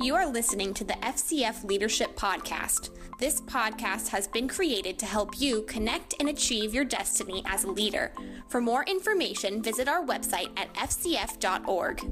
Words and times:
You 0.00 0.14
are 0.14 0.26
listening 0.26 0.74
to 0.74 0.84
the 0.84 0.94
FCF 0.94 1.64
Leadership 1.64 2.16
Podcast. 2.16 2.90
This 3.18 3.40
podcast 3.40 4.08
has 4.08 4.28
been 4.28 4.46
created 4.46 4.98
to 4.98 5.06
help 5.06 5.40
you 5.40 5.62
connect 5.62 6.14
and 6.20 6.28
achieve 6.28 6.74
your 6.74 6.84
destiny 6.84 7.42
as 7.46 7.64
a 7.64 7.70
leader. 7.70 8.12
For 8.48 8.60
more 8.60 8.84
information, 8.84 9.62
visit 9.62 9.88
our 9.88 10.04
website 10.04 10.50
at 10.58 10.72
fcf.org. 10.74 12.02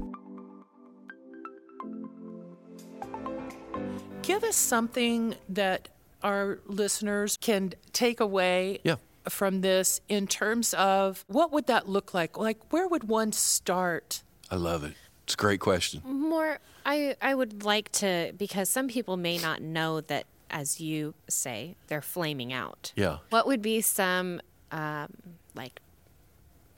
Give 4.23 4.43
us 4.43 4.55
something 4.55 5.35
that 5.47 5.89
our 6.23 6.59
listeners 6.65 7.37
can 7.39 7.73
take 7.93 8.19
away 8.19 8.79
Yeah. 8.83 8.95
from 9.29 9.61
this 9.61 10.01
in 10.09 10.25
terms 10.27 10.73
of 10.73 11.23
what 11.27 11.51
would 11.51 11.67
that 11.67 11.87
look 11.87 12.13
like? 12.13 12.37
Like, 12.37 12.73
where 12.73 12.87
would 12.87 13.03
one 13.05 13.31
start? 13.31 14.23
I 14.49 14.55
love 14.55 14.83
it. 14.83 14.95
It's 15.25 15.33
a 15.33 15.37
great 15.37 15.59
question. 15.59 16.01
More, 16.05 16.59
I, 16.85 17.15
I 17.21 17.35
would 17.35 17.63
like 17.63 17.91
to, 17.93 18.31
because 18.37 18.69
some 18.69 18.87
people 18.87 19.17
may 19.17 19.37
not 19.37 19.61
know 19.61 20.01
that, 20.01 20.25
as 20.49 20.79
you 20.79 21.15
say, 21.27 21.75
they're 21.87 22.01
flaming 22.01 22.53
out. 22.53 22.93
Yeah. 22.95 23.17
What 23.31 23.47
would 23.47 23.61
be 23.61 23.81
some, 23.81 24.39
um, 24.71 25.11
like, 25.55 25.81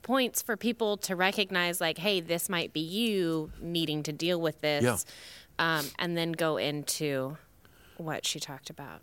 points 0.01 0.41
for 0.41 0.55
people 0.55 0.95
to 0.95 1.15
recognize, 1.17 1.81
like, 1.81 1.97
hey, 1.97 2.21
this 2.21 2.47
might 2.47 2.71
be 2.71 2.79
you 2.79 3.51
needing 3.61 4.01
to 4.03 4.13
deal 4.13 4.39
with 4.39 4.61
this? 4.61 4.83
Yeah. 4.83 4.97
Um, 5.59 5.85
and 5.99 6.17
then 6.17 6.31
go 6.31 6.55
into 6.55 7.37
what 7.97 8.25
she 8.25 8.39
talked 8.39 8.69
about. 8.69 9.01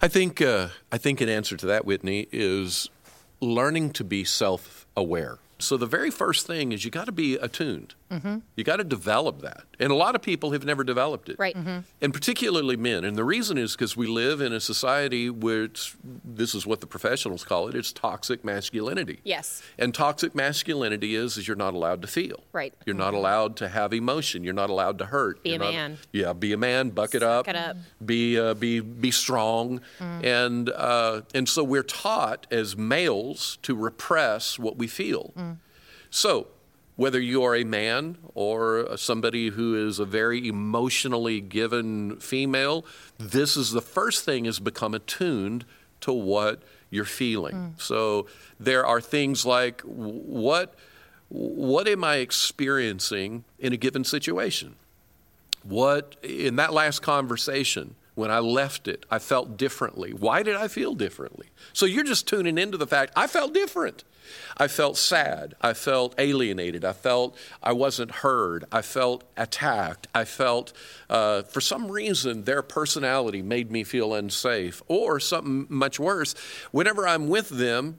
I 0.00 0.06
think 0.06 0.40
uh, 0.40 0.68
I 0.92 0.98
think 0.98 1.20
an 1.20 1.28
answer 1.28 1.56
to 1.56 1.66
that, 1.66 1.84
Whitney, 1.86 2.28
is 2.30 2.88
learning 3.40 3.90
to 3.94 4.04
be 4.04 4.22
self-aware. 4.22 5.38
So 5.58 5.76
the 5.76 5.86
very 5.86 6.10
first 6.10 6.46
thing 6.46 6.70
is 6.70 6.84
you 6.84 6.90
got 6.90 7.06
to 7.06 7.12
be 7.12 7.34
attuned. 7.34 7.94
Mm-hmm. 8.10 8.38
You 8.56 8.64
got 8.64 8.76
to 8.76 8.84
develop 8.84 9.40
that, 9.42 9.64
and 9.78 9.92
a 9.92 9.94
lot 9.94 10.14
of 10.14 10.22
people 10.22 10.50
have 10.52 10.64
never 10.64 10.82
developed 10.84 11.28
it. 11.28 11.36
Right. 11.38 11.56
And 12.00 12.12
particularly 12.12 12.76
men. 12.76 13.04
And 13.04 13.16
the 13.16 13.24
reason 13.24 13.56
is 13.56 13.72
because 13.72 13.96
we 13.96 14.06
live 14.06 14.40
in 14.40 14.52
a 14.52 14.60
society 14.60 15.30
where 15.30 15.68
this 16.24 16.54
is 16.54 16.66
what 16.66 16.80
the 16.80 16.86
professionals 16.86 17.44
call 17.44 17.68
it. 17.68 17.74
It's 17.74 17.92
toxic 17.92 18.44
masculinity. 18.44 19.20
Yes. 19.22 19.62
And 19.78 19.94
toxic 19.94 20.34
masculinity 20.34 21.14
is 21.14 21.36
is 21.36 21.46
you're 21.46 21.56
not 21.56 21.74
allowed 21.74 22.02
to 22.02 22.08
feel. 22.08 22.42
Right. 22.52 22.74
You're 22.84 22.96
not 22.96 23.14
allowed 23.14 23.56
to 23.58 23.68
have 23.68 23.92
emotion. 23.92 24.42
You're 24.42 24.54
not 24.54 24.70
allowed 24.70 24.98
to 24.98 25.06
hurt. 25.06 25.42
Be 25.42 25.50
a 25.50 25.52
You're 25.52 25.58
not- 25.60 25.72
man. 25.72 25.98
Yeah, 26.12 26.32
be 26.32 26.52
a 26.52 26.56
man. 26.56 26.90
Buck 26.90 27.14
it 27.14 27.22
up. 27.22 27.46
it 27.48 27.54
up. 27.56 27.76
Be 28.04 28.38
uh, 28.38 28.54
be 28.54 28.80
be 28.80 29.10
strong. 29.10 29.80
And 30.00 30.68
uh, 30.70 31.22
and 31.34 31.48
so 31.48 31.62
we're 31.62 31.82
taught 31.84 32.46
as 32.50 32.76
males 32.76 33.58
to 33.62 33.74
repress 33.74 34.58
what 34.58 34.76
we 34.76 34.86
feel. 34.88 35.32
So. 36.10 36.48
Whether 37.00 37.18
you 37.18 37.44
are 37.44 37.56
a 37.56 37.64
man 37.64 38.18
or 38.34 38.94
somebody 38.98 39.48
who 39.48 39.88
is 39.88 39.98
a 39.98 40.04
very 40.04 40.46
emotionally 40.46 41.40
given 41.40 42.16
female, 42.16 42.84
this 43.16 43.56
is 43.56 43.70
the 43.70 43.80
first 43.80 44.26
thing 44.26 44.44
is 44.44 44.60
become 44.60 44.92
attuned 44.92 45.64
to 46.02 46.12
what 46.12 46.60
you're 46.90 47.06
feeling. 47.06 47.54
Mm. 47.54 47.80
So 47.80 48.26
there 48.58 48.84
are 48.84 49.00
things 49.00 49.46
like 49.46 49.80
what 49.80 50.74
what 51.30 51.88
am 51.88 52.04
I 52.04 52.16
experiencing 52.16 53.44
in 53.58 53.72
a 53.72 53.78
given 53.78 54.04
situation? 54.04 54.74
What 55.62 56.16
in 56.22 56.56
that 56.56 56.74
last 56.74 57.00
conversation 57.00 57.94
when 58.14 58.30
I 58.30 58.38
left 58.38 58.88
it, 58.88 59.06
I 59.10 59.18
felt 59.18 59.56
differently. 59.56 60.12
Why 60.12 60.42
did 60.42 60.56
I 60.56 60.68
feel 60.68 60.94
differently? 60.94 61.48
So 61.72 61.86
you're 61.86 62.04
just 62.04 62.26
tuning 62.26 62.58
into 62.58 62.76
the 62.76 62.86
fact 62.86 63.12
I 63.16 63.26
felt 63.26 63.54
different. 63.54 64.04
I 64.56 64.68
felt 64.68 64.96
sad. 64.96 65.54
I 65.60 65.72
felt 65.72 66.14
alienated. 66.18 66.84
I 66.84 66.92
felt 66.92 67.36
I 67.62 67.72
wasn't 67.72 68.10
heard. 68.10 68.64
I 68.70 68.82
felt 68.82 69.24
attacked. 69.36 70.06
I 70.14 70.24
felt, 70.24 70.72
uh, 71.08 71.42
for 71.42 71.60
some 71.60 71.90
reason, 71.90 72.44
their 72.44 72.62
personality 72.62 73.42
made 73.42 73.70
me 73.70 73.84
feel 73.84 74.14
unsafe. 74.14 74.82
Or 74.86 75.18
something 75.20 75.66
much 75.68 75.98
worse, 75.98 76.34
whenever 76.70 77.08
I'm 77.08 77.28
with 77.28 77.48
them, 77.48 77.98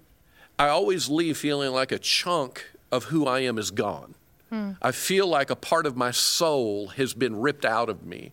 I 0.58 0.68
always 0.68 1.10
leave 1.10 1.38
feeling 1.38 1.72
like 1.72 1.92
a 1.92 2.00
chunk 2.00 2.66
of 2.92 3.06
who 3.06 3.26
I 3.26 3.40
am 3.40 3.58
is 3.58 3.72
gone. 3.72 4.16
I 4.82 4.92
feel 4.92 5.28
like 5.28 5.50
a 5.50 5.56
part 5.56 5.86
of 5.86 5.96
my 5.96 6.12
soul 6.12 6.88
has 6.88 7.14
been 7.14 7.40
ripped 7.40 7.66
out 7.66 7.90
of 7.90 8.06
me. 8.06 8.32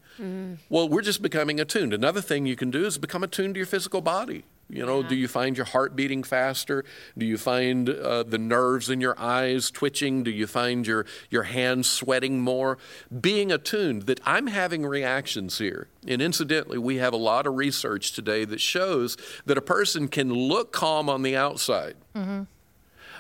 Well, 0.69 0.89
we're 0.89 1.03
just 1.03 1.23
becoming 1.23 1.61
attuned. 1.61 1.95
Another 1.95 2.21
thing 2.21 2.45
you 2.47 2.57
can 2.57 2.71
do 2.71 2.85
is 2.87 2.99
become 2.99 3.23
attuned 3.23 3.55
to 3.55 3.59
your 3.59 3.67
physical 3.67 4.01
body. 4.01 4.45
You 4.71 4.85
know, 4.85 5.03
do 5.03 5.15
you 5.17 5.29
find 5.29 5.57
your 5.57 5.65
heart 5.65 5.97
beating 5.97 6.23
faster? 6.23 6.85
Do 7.17 7.25
you 7.25 7.39
find 7.39 7.89
uh, 7.89 8.23
the 8.25 8.37
nerves 8.37 8.91
in 8.91 9.01
your 9.01 9.19
eyes 9.19 9.71
twitching? 9.71 10.25
Do 10.25 10.31
you 10.31 10.47
find 10.47 10.87
your, 10.87 11.07
your 11.31 11.45
hands 11.45 11.89
sweating 11.89 12.41
more? 12.41 12.77
Being 13.19 13.51
attuned 13.51 14.03
that 14.03 14.21
I'm 14.27 14.49
having 14.49 14.85
reactions 14.85 15.57
here. 15.57 15.89
And 16.07 16.21
incidentally, 16.21 16.77
we 16.77 16.97
have 16.97 17.15
a 17.15 17.17
lot 17.17 17.47
of 17.47 17.55
research 17.55 18.13
today 18.13 18.45
that 18.45 18.61
shows 18.61 19.17
that 19.47 19.57
a 19.57 19.63
person 19.63 20.07
can 20.07 20.35
look 20.35 20.71
calm 20.73 21.09
on 21.09 21.23
the 21.23 21.35
outside, 21.35 21.95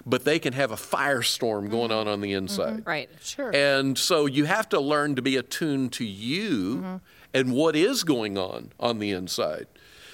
but 0.06 0.24
they 0.24 0.38
can 0.38 0.52
have 0.52 0.70
a 0.70 0.76
firestorm 0.76 1.70
going 1.70 1.92
on 1.92 2.08
on 2.08 2.20
the 2.20 2.32
mm-hmm. 2.32 2.38
inside. 2.38 2.78
Mm-hmm. 2.78 2.88
Right. 2.88 3.10
Sure. 3.20 3.54
And 3.54 3.96
so 3.98 4.26
you 4.26 4.44
have 4.44 4.68
to 4.70 4.80
learn 4.80 5.14
to 5.16 5.22
be 5.22 5.36
attuned 5.36 5.92
to 5.94 6.04
you 6.04 6.76
mm-hmm. 6.76 6.96
and 7.34 7.52
what 7.52 7.76
is 7.76 8.04
going 8.04 8.38
on 8.38 8.72
on 8.78 8.98
the 8.98 9.10
inside. 9.10 9.66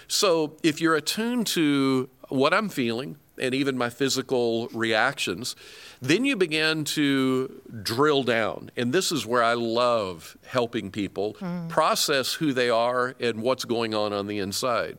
So 0.08 0.56
if 0.62 0.80
you're 0.80 0.96
attuned 0.96 1.46
to 1.48 2.08
what 2.28 2.52
I'm 2.52 2.68
feeling 2.68 3.16
and 3.38 3.54
even 3.54 3.76
my 3.76 3.90
physical 3.90 4.68
reactions, 4.68 5.56
then 6.00 6.24
you 6.24 6.36
begin 6.36 6.84
to 6.84 7.60
drill 7.82 8.22
down. 8.22 8.70
And 8.76 8.92
this 8.92 9.10
is 9.10 9.26
where 9.26 9.42
I 9.42 9.54
love 9.54 10.36
helping 10.46 10.90
people 10.90 11.34
mm. 11.40 11.68
process 11.68 12.34
who 12.34 12.52
they 12.52 12.70
are 12.70 13.14
and 13.18 13.42
what's 13.42 13.64
going 13.64 13.94
on 13.94 14.12
on 14.12 14.26
the 14.26 14.38
inside. 14.38 14.98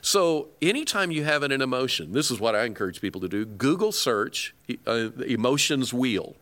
So, 0.00 0.48
anytime 0.62 1.10
you 1.10 1.24
have 1.24 1.42
an 1.42 1.52
emotion, 1.52 2.12
this 2.12 2.30
is 2.30 2.40
what 2.40 2.54
I 2.54 2.64
encourage 2.64 3.00
people 3.00 3.20
to 3.22 3.28
do 3.28 3.44
Google 3.44 3.92
search 3.92 4.54
uh, 4.86 5.10
emotions 5.26 5.92
wheel. 5.92 6.36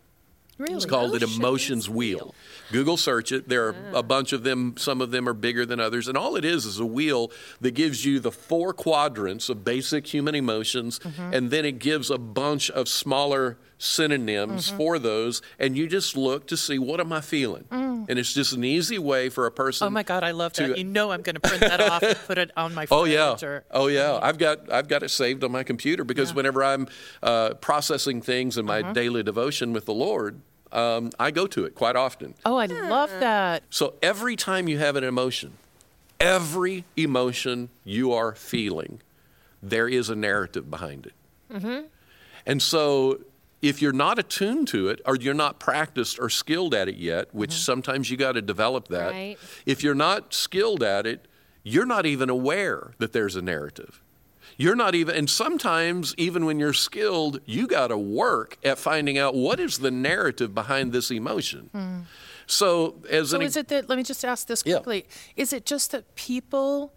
really? 0.59 0.75
It's 0.75 0.87
called 0.87 1.15
an 1.15 1.23
emotions 1.23 1.89
wheel. 1.89 2.35
Google 2.73 2.97
search 2.97 3.33
it. 3.33 3.49
There 3.49 3.69
are 3.69 3.75
a 3.95 4.03
bunch 4.03 4.33
of 4.33 4.43
them. 4.43 4.75
Some 4.77 5.01
of 5.01 5.11
them 5.11 5.29
are 5.29 5.35
bigger 5.35 5.65
than 5.67 5.81
others. 5.81 6.09
And 6.09 6.17
all 6.19 6.37
it 6.37 6.45
is 6.45 6.65
is 6.67 6.79
a 6.81 6.87
wheel 6.87 7.31
that 7.61 7.73
gives 7.73 8.05
you 8.05 8.21
the 8.21 8.33
four 8.33 8.73
quadrants 8.73 9.49
of 9.49 9.65
basic 9.65 10.07
human 10.07 10.35
emotions. 10.35 11.01
And 11.33 11.51
then 11.51 11.65
it 11.65 11.79
gives 11.79 12.11
a 12.11 12.19
bunch 12.19 12.71
of 12.71 12.89
smaller 12.89 13.59
synonyms 13.79 14.71
for 14.71 14.99
those. 14.99 15.43
And 15.59 15.77
you 15.77 15.87
just 15.89 16.17
look 16.17 16.47
to 16.49 16.57
see 16.57 16.79
what 16.79 17.01
am 17.01 17.13
I 17.13 17.21
feeling? 17.21 17.65
And 17.71 18.19
it's 18.19 18.33
just 18.33 18.53
an 18.53 18.65
easy 18.65 18.99
way 18.99 19.29
for 19.29 19.47
a 19.47 19.51
person. 19.51 19.87
Oh 19.87 19.91
my 19.91 20.03
God, 20.03 20.23
I 20.23 20.31
love 20.31 20.53
that. 20.55 20.69
to- 20.69 20.79
You 20.79 20.85
know 20.85 21.11
I'm 21.11 21.23
going 21.23 21.35
to 21.35 21.41
print 21.41 21.61
that 21.61 21.81
off 21.81 22.03
and 22.03 22.17
put 22.27 22.39
it 22.39 22.51
on 22.57 22.75
my 22.75 22.87
Oh 22.91 23.05
yeah, 23.05 23.37
or 23.43 23.65
oh 23.71 23.89
yeah. 23.89 24.19
I've 24.23 24.39
got 24.39 24.71
I've 24.73 24.89
got 24.89 25.03
it 25.03 25.11
saved 25.11 25.43
on 25.45 25.51
my 25.53 25.63
computer 25.65 26.05
because 26.05 26.33
whenever 26.35 26.63
I'm 26.63 26.87
uh, 27.23 27.55
processing 27.55 28.23
things 28.23 28.57
in 28.59 28.65
my 28.65 28.81
Uh-huh. 28.81 28.93
daily 28.93 29.23
devotion 29.23 29.73
with 29.73 29.87
the 29.87 29.95
Lord, 29.95 30.41
um, 30.73 31.11
I 31.19 31.31
go 31.31 31.47
to 31.49 31.65
it 31.65 31.75
quite 31.75 31.97
often. 31.97 32.35
Oh, 32.45 32.57
I 32.57 32.67
love 32.67 33.11
that. 33.11 33.63
So 33.71 33.95
every 34.03 34.37
time 34.37 34.69
you 34.69 34.79
have 34.79 34.95
an 34.97 35.05
emotion, 35.05 35.53
every 36.21 36.85
emotion 36.97 37.71
you 37.85 38.13
are 38.13 38.35
feeling, 38.35 39.01
there 39.63 39.89
is 39.89 40.09
a 40.11 40.15
narrative 40.17 40.71
behind 40.71 41.07
it. 41.07 41.15
And 42.47 42.63
so 42.63 43.21
if 43.63 43.81
you're 43.81 43.93
not 43.93 44.19
attuned 44.19 44.69
to 44.69 44.89
it 44.89 45.01
or 45.07 45.17
you're 45.17 45.35
not 45.35 45.59
practiced 45.59 46.19
or 46.19 46.29
skilled 46.29 46.75
at 46.75 46.89
it 46.89 46.97
yet, 46.97 47.35
which 47.35 47.51
mm-hmm. 47.51 47.59
sometimes 47.59 48.11
you 48.11 48.17
got 48.17 48.33
to 48.33 48.43
develop 48.43 48.89
that, 48.89 49.13
Right. 49.13 49.39
if 49.65 49.83
you're 49.83 49.95
not 49.95 50.35
skilled 50.35 50.83
at 50.83 51.07
it, 51.07 51.27
you're 51.63 51.87
not 51.87 52.07
even 52.07 52.31
aware 52.31 52.93
that 52.99 53.13
there's 53.13 53.35
a 53.35 53.43
narrative. 53.43 54.03
You're 54.59 54.77
not 54.77 54.95
even, 54.95 55.15
and 55.17 55.29
sometimes 55.29 56.15
even 56.17 56.45
when 56.45 56.59
you're 56.59 56.73
skilled, 56.73 57.41
you 57.45 57.67
got 57.67 57.89
to 57.89 57.99
work 57.99 58.57
at 58.65 58.79
finding 58.79 59.19
out 59.19 59.35
what 59.35 59.59
is 59.61 59.79
the 59.79 59.91
narrative 59.91 60.55
behind 60.55 60.93
this 60.93 61.11
emotion. 61.11 61.69
Hmm. 61.73 62.01
So, 62.47 62.97
as 63.11 63.31
So 63.31 63.37
an 63.37 63.43
is 63.43 63.57
it 63.57 63.69
that, 63.69 63.89
let 63.89 63.97
me 63.97 64.05
just 64.05 64.25
ask 64.25 64.47
this 64.47 64.63
Yeah. 64.65 64.77
quickly. 64.77 65.07
Is 65.35 65.53
it 65.53 65.67
just 65.67 65.91
that 65.91 66.15
people 66.15 66.93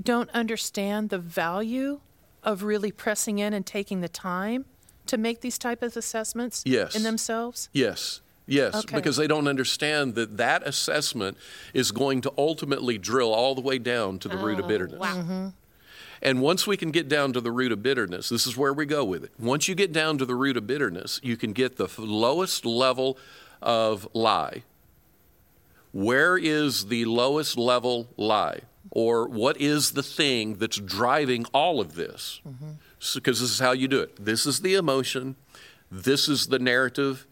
don't 0.00 0.30
understand 0.30 1.10
the 1.10 1.18
value 1.18 2.00
of 2.42 2.62
really 2.62 2.92
pressing 2.92 3.38
in 3.40 3.52
and 3.52 3.66
taking 3.66 4.00
the 4.00 4.08
time 4.08 4.64
to 5.06 5.16
make 5.16 5.40
these 5.40 5.58
type 5.58 5.82
of 5.82 5.96
assessments 5.96 6.62
Yes. 6.66 6.94
in 6.94 7.02
themselves? 7.02 7.68
Yes. 7.72 8.20
Yes, 8.48 8.76
Okay. 8.76 8.94
because 8.96 9.16
they 9.16 9.26
don't 9.26 9.48
understand 9.48 10.14
that 10.14 10.36
that 10.36 10.62
assessment 10.66 11.36
is 11.74 11.90
going 11.90 12.20
to 12.20 12.32
ultimately 12.38 12.96
drill 12.96 13.32
all 13.34 13.56
the 13.56 13.60
way 13.60 13.78
down 13.78 14.20
to 14.20 14.28
the 14.28 14.36
root 14.36 14.60
of 14.60 14.66
oh, 14.66 14.68
bitterness. 14.68 15.00
Wow. 15.00 15.16
Mm-hmm. 15.16 15.48
And 16.22 16.40
once 16.40 16.66
we 16.66 16.76
can 16.76 16.92
get 16.92 17.08
down 17.08 17.32
to 17.32 17.40
the 17.40 17.50
root 17.50 17.72
of 17.72 17.82
bitterness, 17.82 18.28
this 18.28 18.46
is 18.46 18.56
where 18.56 18.72
we 18.72 18.86
go 18.86 19.04
with 19.04 19.24
it. 19.24 19.32
Once 19.38 19.66
you 19.68 19.74
get 19.74 19.92
down 19.92 20.16
to 20.18 20.24
the 20.24 20.34
root 20.36 20.56
of 20.56 20.66
bitterness, 20.66 21.20
you 21.24 21.36
can 21.36 21.52
get 21.52 21.76
the 21.76 21.84
f- 21.84 21.98
lowest 21.98 22.64
level 22.64 23.18
of 23.60 24.08
lie. 24.14 24.62
Where 25.92 26.36
is 26.38 26.86
the 26.86 27.04
lowest 27.04 27.58
level 27.58 28.08
lie? 28.16 28.60
Or 28.90 29.28
what 29.28 29.60
is 29.60 29.92
the 29.92 30.02
thing 30.02 30.54
that's 30.56 30.78
driving 30.78 31.46
all 31.52 31.80
of 31.80 31.96
this? 31.96 32.40
Mm-hmm. 32.46 32.70
Because 32.98 33.40
this 33.40 33.50
is 33.50 33.58
how 33.58 33.72
you 33.72 33.88
do 33.88 34.00
it. 34.00 34.24
This 34.24 34.46
is 34.46 34.60
the 34.60 34.74
emotion, 34.74 35.36
this 35.90 36.28
is 36.28 36.46
the 36.48 36.58
narrative. 36.58 37.26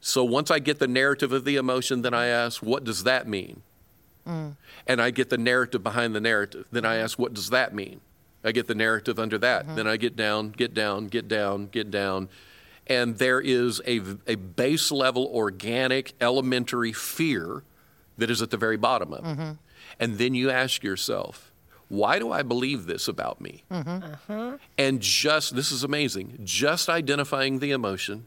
So 0.00 0.24
once 0.24 0.50
I 0.50 0.58
get 0.58 0.78
the 0.78 0.88
narrative 0.88 1.32
of 1.32 1.44
the 1.44 1.56
emotion, 1.56 2.02
then 2.02 2.14
I 2.14 2.26
ask, 2.26 2.62
what 2.62 2.84
does 2.84 3.04
that 3.04 3.28
mean? 3.28 3.62
Mm. 4.26 4.56
And 4.86 5.02
I 5.02 5.10
get 5.10 5.28
the 5.28 5.38
narrative 5.38 5.82
behind 5.82 6.14
the 6.14 6.20
narrative. 6.20 6.66
Then 6.72 6.84
I 6.86 6.96
ask, 6.96 7.18
what 7.18 7.34
does 7.34 7.50
that 7.50 7.74
mean? 7.74 8.00
I 8.42 8.52
get 8.52 8.66
the 8.66 8.74
narrative 8.74 9.18
under 9.18 9.36
that. 9.38 9.66
Mm-hmm. 9.66 9.74
Then 9.76 9.86
I 9.86 9.96
get 9.98 10.16
down, 10.16 10.50
get 10.50 10.72
down, 10.72 11.08
get 11.08 11.28
down, 11.28 11.66
get 11.66 11.90
down. 11.90 12.30
And 12.86 13.18
there 13.18 13.40
is 13.40 13.80
a, 13.86 14.00
a 14.26 14.36
base 14.36 14.90
level, 14.90 15.26
organic, 15.26 16.14
elementary 16.20 16.92
fear 16.92 17.62
that 18.16 18.30
is 18.30 18.40
at 18.40 18.50
the 18.50 18.56
very 18.56 18.76
bottom 18.78 19.12
of 19.12 19.24
it. 19.24 19.28
Mm-hmm. 19.28 19.50
And 19.98 20.18
then 20.18 20.34
you 20.34 20.50
ask 20.50 20.82
yourself, 20.82 21.49
why 21.90 22.18
do 22.20 22.30
I 22.32 22.42
believe 22.42 22.86
this 22.86 23.06
about 23.08 23.40
me? 23.42 23.64
And 24.78 25.00
just, 25.00 25.54
this 25.56 25.70
is 25.70 25.84
amazing, 25.84 26.38
just 26.44 26.88
identifying 26.88 27.58
the 27.58 27.72
emotion 27.72 28.26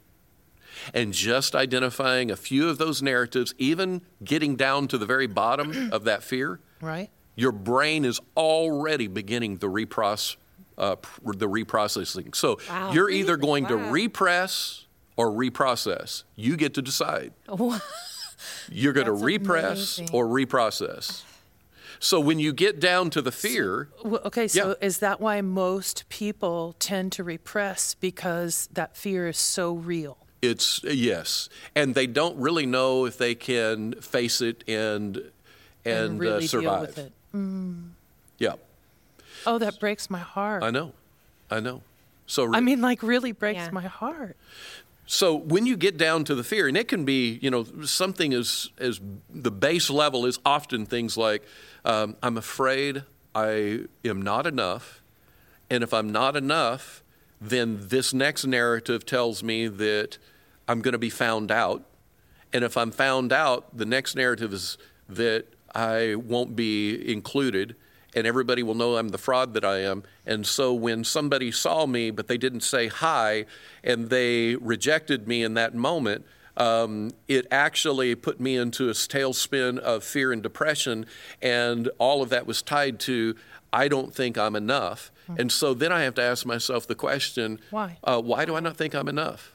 and 0.93 1.13
just 1.13 1.55
identifying 1.55 2.29
a 2.29 2.35
few 2.35 2.67
of 2.69 2.77
those 2.77 3.01
narratives, 3.01 3.55
even 3.57 4.01
getting 4.23 4.55
down 4.57 4.87
to 4.89 4.97
the 4.97 5.05
very 5.05 5.27
bottom 5.27 5.91
of 5.93 6.03
that 6.03 6.23
fear, 6.23 6.59
Right? 6.81 7.09
your 7.35 7.51
brain 7.53 8.03
is 8.05 8.19
already 8.35 9.07
beginning 9.07 9.57
the 9.57 9.67
reproce, 9.67 10.35
uh, 10.77 10.97
the 11.23 11.47
reprocessing. 11.47 12.35
So 12.35 12.59
Wow. 12.69 12.91
you're 12.91 13.09
either 13.09 13.37
going 13.37 13.65
to 13.67 13.77
repress 13.77 14.85
or 15.15 15.29
reprocess. 15.29 16.23
You 16.35 16.57
get 16.57 16.73
to 16.75 16.81
decide. 16.81 17.31
You're 18.69 18.91
going 18.93 19.05
to 19.05 19.13
repress 19.13 19.99
amazing. 19.99 20.09
or 20.11 20.25
reprocess. 20.25 21.23
So 22.03 22.19
when 22.19 22.37
you 22.37 22.51
get 22.51 22.81
down 22.81 23.09
to 23.11 23.21
the 23.21 23.31
fear, 23.31 23.87
Well, 24.03 24.19
okay, 24.25 24.49
so 24.49 24.69
Yeah. 24.69 24.85
is 24.87 24.97
that 24.97 25.21
why 25.21 25.39
most 25.39 26.03
people 26.09 26.75
tend 26.77 27.13
to 27.13 27.23
repress 27.23 27.93
because 27.95 28.67
that 28.73 28.97
fear 28.97 29.29
is 29.29 29.37
so 29.37 29.71
real? 29.73 30.17
It's 30.41 30.83
yes, 30.83 31.47
and 31.73 31.95
they 31.95 32.05
don't 32.05 32.35
really 32.37 32.65
know 32.65 33.05
if 33.05 33.17
they 33.17 33.35
can 33.35 33.93
face 34.01 34.41
it 34.41 34.65
and 34.67 35.31
and, 35.85 36.09
And 36.11 36.19
really 36.19 36.35
uh, 36.35 36.39
deal 36.39 36.47
survive. 36.49 36.81
with 36.81 36.97
it. 36.97 37.13
Yeah, 38.37 38.55
Oh, 39.45 39.57
that 39.59 39.79
breaks 39.79 40.09
my 40.09 40.19
heart. 40.19 40.61
I 40.63 40.71
know, 40.71 40.91
I 41.49 41.61
know. 41.61 41.83
So 42.25 42.53
I 42.53 42.59
mean, 42.59 42.81
like, 42.81 43.01
really 43.01 43.31
breaks 43.31 43.63
Yeah. 43.65 43.71
my 43.71 43.83
heart. 43.87 44.35
So 45.13 45.35
when 45.35 45.67
you 45.67 45.77
get 45.77 45.95
down 45.97 46.23
to 46.23 46.33
the 46.33 46.43
fear, 46.43 46.67
and 46.67 46.75
it 46.75 46.87
can 46.87 47.05
be 47.05 47.37
you 47.39 47.51
know 47.51 47.65
something 47.85 48.33
as 48.33 48.71
as 48.79 48.99
the 49.29 49.51
base 49.51 49.91
level 49.91 50.25
is 50.25 50.39
often 50.43 50.87
things 50.87 51.15
like 51.15 51.43
um, 51.85 52.15
I'm 52.23 52.35
afraid 52.35 53.03
I 53.35 53.81
am 54.03 54.23
not 54.23 54.47
enough, 54.47 55.03
and 55.69 55.83
if 55.83 55.93
I'm 55.93 56.11
not 56.11 56.35
enough, 56.35 57.03
then 57.39 57.77
this 57.89 58.11
next 58.11 58.47
narrative 58.47 59.05
tells 59.05 59.43
me 59.43 59.67
that 59.67 60.17
I'm 60.67 60.81
going 60.81 60.93
to 60.93 60.97
be 60.97 61.11
found 61.11 61.51
out. 61.51 61.83
And 62.51 62.63
if 62.63 62.75
I'm 62.75 62.89
found 62.89 63.31
out, 63.31 63.77
the 63.77 63.85
next 63.85 64.15
narrative 64.15 64.51
is 64.51 64.79
that 65.09 65.45
I 65.75 66.15
won't 66.15 66.55
be 66.55 67.11
included 67.11 67.75
and 68.15 68.27
everybody 68.27 68.63
will 68.63 68.75
know 68.75 68.97
I'm 68.97 69.09
the 69.09 69.17
fraud 69.17 69.53
that 69.53 69.65
I 69.65 69.79
am. 69.79 70.03
And 70.25 70.45
so 70.45 70.73
when 70.73 71.03
somebody 71.03 71.51
saw 71.51 71.85
me, 71.85 72.11
but 72.11 72.27
they 72.27 72.37
didn't 72.37 72.61
say 72.61 72.87
hi 72.87 73.45
and 73.83 74.09
they 74.09 74.55
rejected 74.55 75.27
me 75.27 75.43
in 75.43 75.55
that 75.55 75.73
moment, 75.73 76.25
um, 76.55 77.11
it 77.27 77.47
actually 77.51 78.13
put 78.15 78.39
me 78.39 78.55
into 78.55 78.87
a 78.87 78.93
tailspin 78.93 79.79
of 79.79 80.03
fear 80.03 80.31
and 80.31 80.43
depression. 80.43 81.05
And 81.41 81.89
all 81.97 82.21
of 82.21 82.29
that 82.29 82.45
was 82.45 82.61
tied 82.61 82.99
to 83.01 83.35
I 83.71 83.87
don't 83.87 84.13
think 84.13 84.37
I'm 84.37 84.55
enough. 84.55 85.11
And 85.35 85.51
so 85.51 85.73
then 85.73 85.91
I 85.91 86.03
have 86.03 86.13
to 86.15 86.21
ask 86.21 86.45
myself 86.45 86.85
the 86.85 86.95
question 86.95 87.59
Why? 87.71 87.97
Uh, 88.03 88.21
why 88.21 88.45
do 88.45 88.55
I 88.55 88.59
not 88.59 88.77
think 88.77 88.93
I'm 88.93 89.07
enough? 89.07 89.53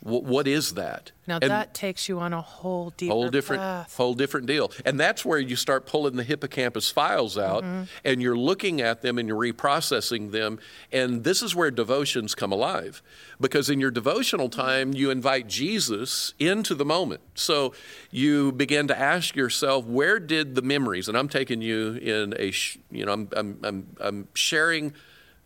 Wh- 0.00 0.22
what 0.22 0.46
is 0.46 0.74
that? 0.74 1.10
Now, 1.26 1.38
And- 1.42 1.50
that 1.50 1.74
takes 1.74 2.08
you 2.08 2.20
on 2.20 2.32
a 2.32 2.40
whole 2.40 2.90
deeper 2.96 3.12
whole 3.12 3.28
different 3.28 3.62
path. 3.62 3.96
whole 3.96 4.14
different 4.14 4.46
deal 4.46 4.70
and 4.86 4.98
that's 4.98 5.24
where 5.24 5.38
you 5.38 5.56
start 5.56 5.84
pulling 5.86 6.16
the 6.16 6.22
hippocampus 6.22 6.90
files 6.90 7.36
out 7.36 7.64
Mm-hmm. 7.64 7.82
and 8.04 8.22
you're 8.22 8.36
looking 8.36 8.80
at 8.80 9.02
them 9.02 9.18
and 9.18 9.28
you're 9.28 9.36
reprocessing 9.52 10.30
them 10.30 10.58
and 10.92 11.24
this 11.24 11.42
is 11.42 11.54
where 11.54 11.70
devotions 11.70 12.34
come 12.34 12.50
alive 12.52 13.02
because 13.40 13.68
in 13.68 13.78
your 13.80 13.90
devotional 13.90 14.48
time 14.48 14.94
you 14.94 15.10
invite 15.10 15.48
jesus 15.48 16.32
into 16.38 16.74
the 16.74 16.84
moment 16.84 17.20
so 17.34 17.74
you 18.10 18.52
begin 18.52 18.88
to 18.88 18.98
ask 18.98 19.36
yourself 19.36 19.84
where 19.84 20.18
did 20.18 20.54
the 20.54 20.62
memories 20.62 21.08
and 21.08 21.18
i'm 21.18 21.28
taking 21.28 21.60
you 21.60 21.92
in 21.94 22.32
a 22.38 22.50
sh- 22.50 22.78
you 22.90 23.04
know 23.04 23.12
i'm 23.12 23.28
i'm 23.36 23.58
i'm, 23.64 23.86
I'm 24.00 24.28
sharing 24.34 24.94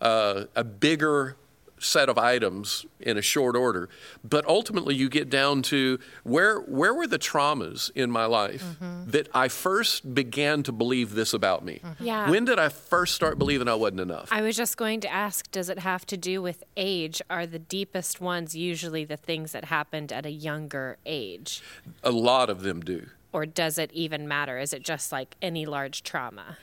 uh, 0.00 0.44
a 0.54 0.62
bigger 0.64 1.36
set 1.82 2.08
of 2.08 2.16
items 2.18 2.86
in 3.00 3.18
a 3.18 3.22
short 3.22 3.56
order. 3.56 3.88
But 4.22 4.46
ultimately, 4.46 4.94
you 4.94 5.08
get 5.08 5.28
down 5.28 5.62
to 5.62 5.98
where 6.22 6.60
where 6.60 6.94
were 6.94 7.06
the 7.06 7.18
traumas 7.18 7.90
in 7.94 8.10
my 8.10 8.24
life 8.24 8.76
that 9.06 9.28
I 9.34 9.48
first 9.48 10.14
began 10.14 10.62
to 10.64 10.72
believe 10.72 11.14
this 11.14 11.34
about 11.34 11.64
me? 11.64 11.80
Yeah. 12.00 12.30
When 12.30 12.44
did 12.44 12.58
I 12.58 12.68
first 12.68 13.14
start 13.14 13.38
believing 13.38 13.68
I 13.68 13.74
wasn't 13.74 14.00
enough? 14.00 14.28
I 14.30 14.42
was 14.42 14.56
just 14.56 14.76
going 14.76 15.00
to 15.00 15.12
ask 15.12 15.50
does 15.50 15.68
it 15.68 15.80
have 15.80 16.06
to 16.06 16.16
do 16.16 16.40
with 16.40 16.62
age? 16.76 17.20
Are 17.28 17.46
the 17.46 17.58
deepest 17.58 18.20
ones 18.20 18.54
usually 18.54 19.04
the 19.04 19.16
things 19.16 19.52
that 19.52 19.66
happened 19.66 20.12
at 20.12 20.24
a 20.26 20.30
younger 20.30 20.98
age? 21.04 21.62
a 22.02 22.10
lot 22.10 22.50
of 22.50 22.62
them 22.62 22.80
do. 22.80 23.06
Or 23.32 23.46
does 23.46 23.78
it 23.78 23.90
even 23.92 24.28
matter? 24.28 24.58
Is 24.58 24.72
it 24.72 24.82
just 24.82 25.10
like 25.10 25.36
any 25.40 25.64
large 25.64 26.02
trauma? 26.02 26.58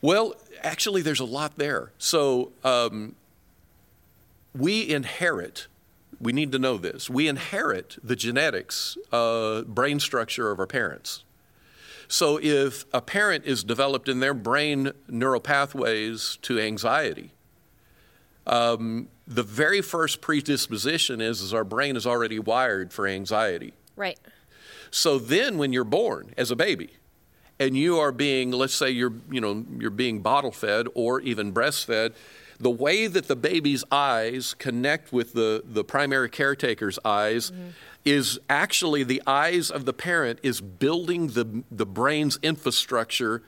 Well, 0.00 0.34
actually, 0.62 1.02
there's 1.02 1.20
a 1.20 1.24
lot 1.24 1.58
there. 1.58 1.92
So 1.98 2.52
um, 2.64 3.14
we 4.54 4.88
inherit. 4.88 5.66
We 6.20 6.32
need 6.32 6.52
to 6.52 6.58
know 6.58 6.78
this. 6.78 7.08
We 7.08 7.28
inherit 7.28 7.98
the 8.02 8.16
genetics, 8.16 8.96
uh, 9.12 9.62
brain 9.62 10.00
structure 10.00 10.50
of 10.50 10.58
our 10.58 10.66
parents. 10.66 11.24
So 12.08 12.40
if 12.42 12.86
a 12.92 13.02
parent 13.02 13.44
is 13.44 13.62
developed 13.62 14.08
in 14.08 14.20
their 14.20 14.34
brain 14.34 14.92
neural 15.08 15.40
pathways 15.40 16.38
to 16.42 16.58
anxiety, 16.58 17.32
um, 18.46 19.08
the 19.26 19.42
very 19.42 19.82
first 19.82 20.22
predisposition 20.22 21.20
is, 21.20 21.42
is 21.42 21.52
our 21.52 21.64
brain 21.64 21.96
is 21.96 22.06
already 22.06 22.38
wired 22.38 22.94
for 22.94 23.06
anxiety. 23.06 23.74
Right. 23.94 24.18
So 24.90 25.18
then 25.18 25.58
when 25.58 25.74
you're 25.74 25.84
born 25.84 26.32
as 26.38 26.50
a 26.50 26.56
baby 26.56 26.94
and 27.60 27.76
you 27.76 27.98
are 27.98 28.12
being 28.12 28.50
let's 28.52 28.74
say 28.74 28.88
you're 28.90 29.12
you 29.30 29.40
know 29.40 29.64
you're 29.78 29.90
being 29.90 30.20
bottle 30.20 30.52
fed 30.52 30.86
or 30.94 31.20
even 31.20 31.52
breastfed 31.52 32.14
the 32.60 32.70
way 32.70 33.06
that 33.06 33.28
the 33.28 33.36
baby's 33.36 33.84
eyes 33.90 34.54
connect 34.54 35.12
with 35.12 35.32
the 35.32 35.62
the 35.64 35.84
primary 35.84 36.28
caretaker's 36.28 36.98
eyes 37.04 37.50
mm-hmm. 37.50 37.68
is 38.04 38.38
actually 38.50 39.04
the 39.04 39.22
eyes 39.26 39.70
of 39.70 39.84
the 39.84 39.92
parent 39.92 40.38
is 40.42 40.60
building 40.60 41.28
the 41.28 41.62
the 41.70 41.86
brain's 41.86 42.38
infrastructure 42.42 43.42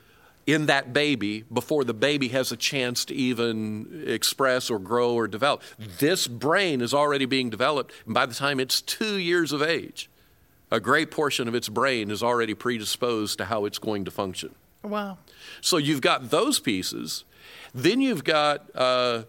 in 0.47 0.67
that 0.67 0.93
baby 0.93 1.45
before 1.53 1.85
the 1.85 1.95
baby 1.95 2.29
has 2.29 2.51
a 2.51 2.57
chance 2.57 3.05
to 3.05 3.15
even 3.15 4.05
express 4.07 4.71
or 4.71 4.79
grow 4.79 5.15
or 5.15 5.29
develop. 5.29 5.63
This 5.99 6.27
brain 6.27 6.81
is 6.81 6.93
already 6.95 7.27
being 7.27 7.51
developed, 7.51 7.93
and 8.05 8.15
by 8.15 8.27
the 8.27 8.35
time 8.35 8.59
it's 8.59 8.81
two 8.81 9.19
years 9.19 9.53
of 9.53 9.63
age, 9.63 10.11
a 10.71 10.81
great 10.81 11.11
portion 11.11 11.47
of 11.47 11.55
its 11.55 11.69
brain 11.69 12.11
is 12.11 12.23
already 12.23 12.55
predisposed 12.55 13.39
to 13.39 13.45
how 13.45 13.65
it's 13.65 13.79
going 13.79 14.05
to 14.07 14.11
function. 14.11 14.55
Wow. 14.83 15.19
So 15.61 15.77
you've 15.77 16.01
got 16.01 16.31
those 16.31 16.59
pieces. 16.59 17.25
Then 17.75 18.01
you've 18.01 18.25
got 18.25 18.71
uh, 18.75 19.25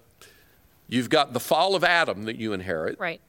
you've 0.88 1.10
got 1.10 1.33
the 1.33 1.39
fall 1.39 1.75
of 1.75 1.83
Adam 1.83 2.24
that 2.24 2.38
you 2.38 2.53
inherit. 2.53 3.00
Right. 3.00 3.21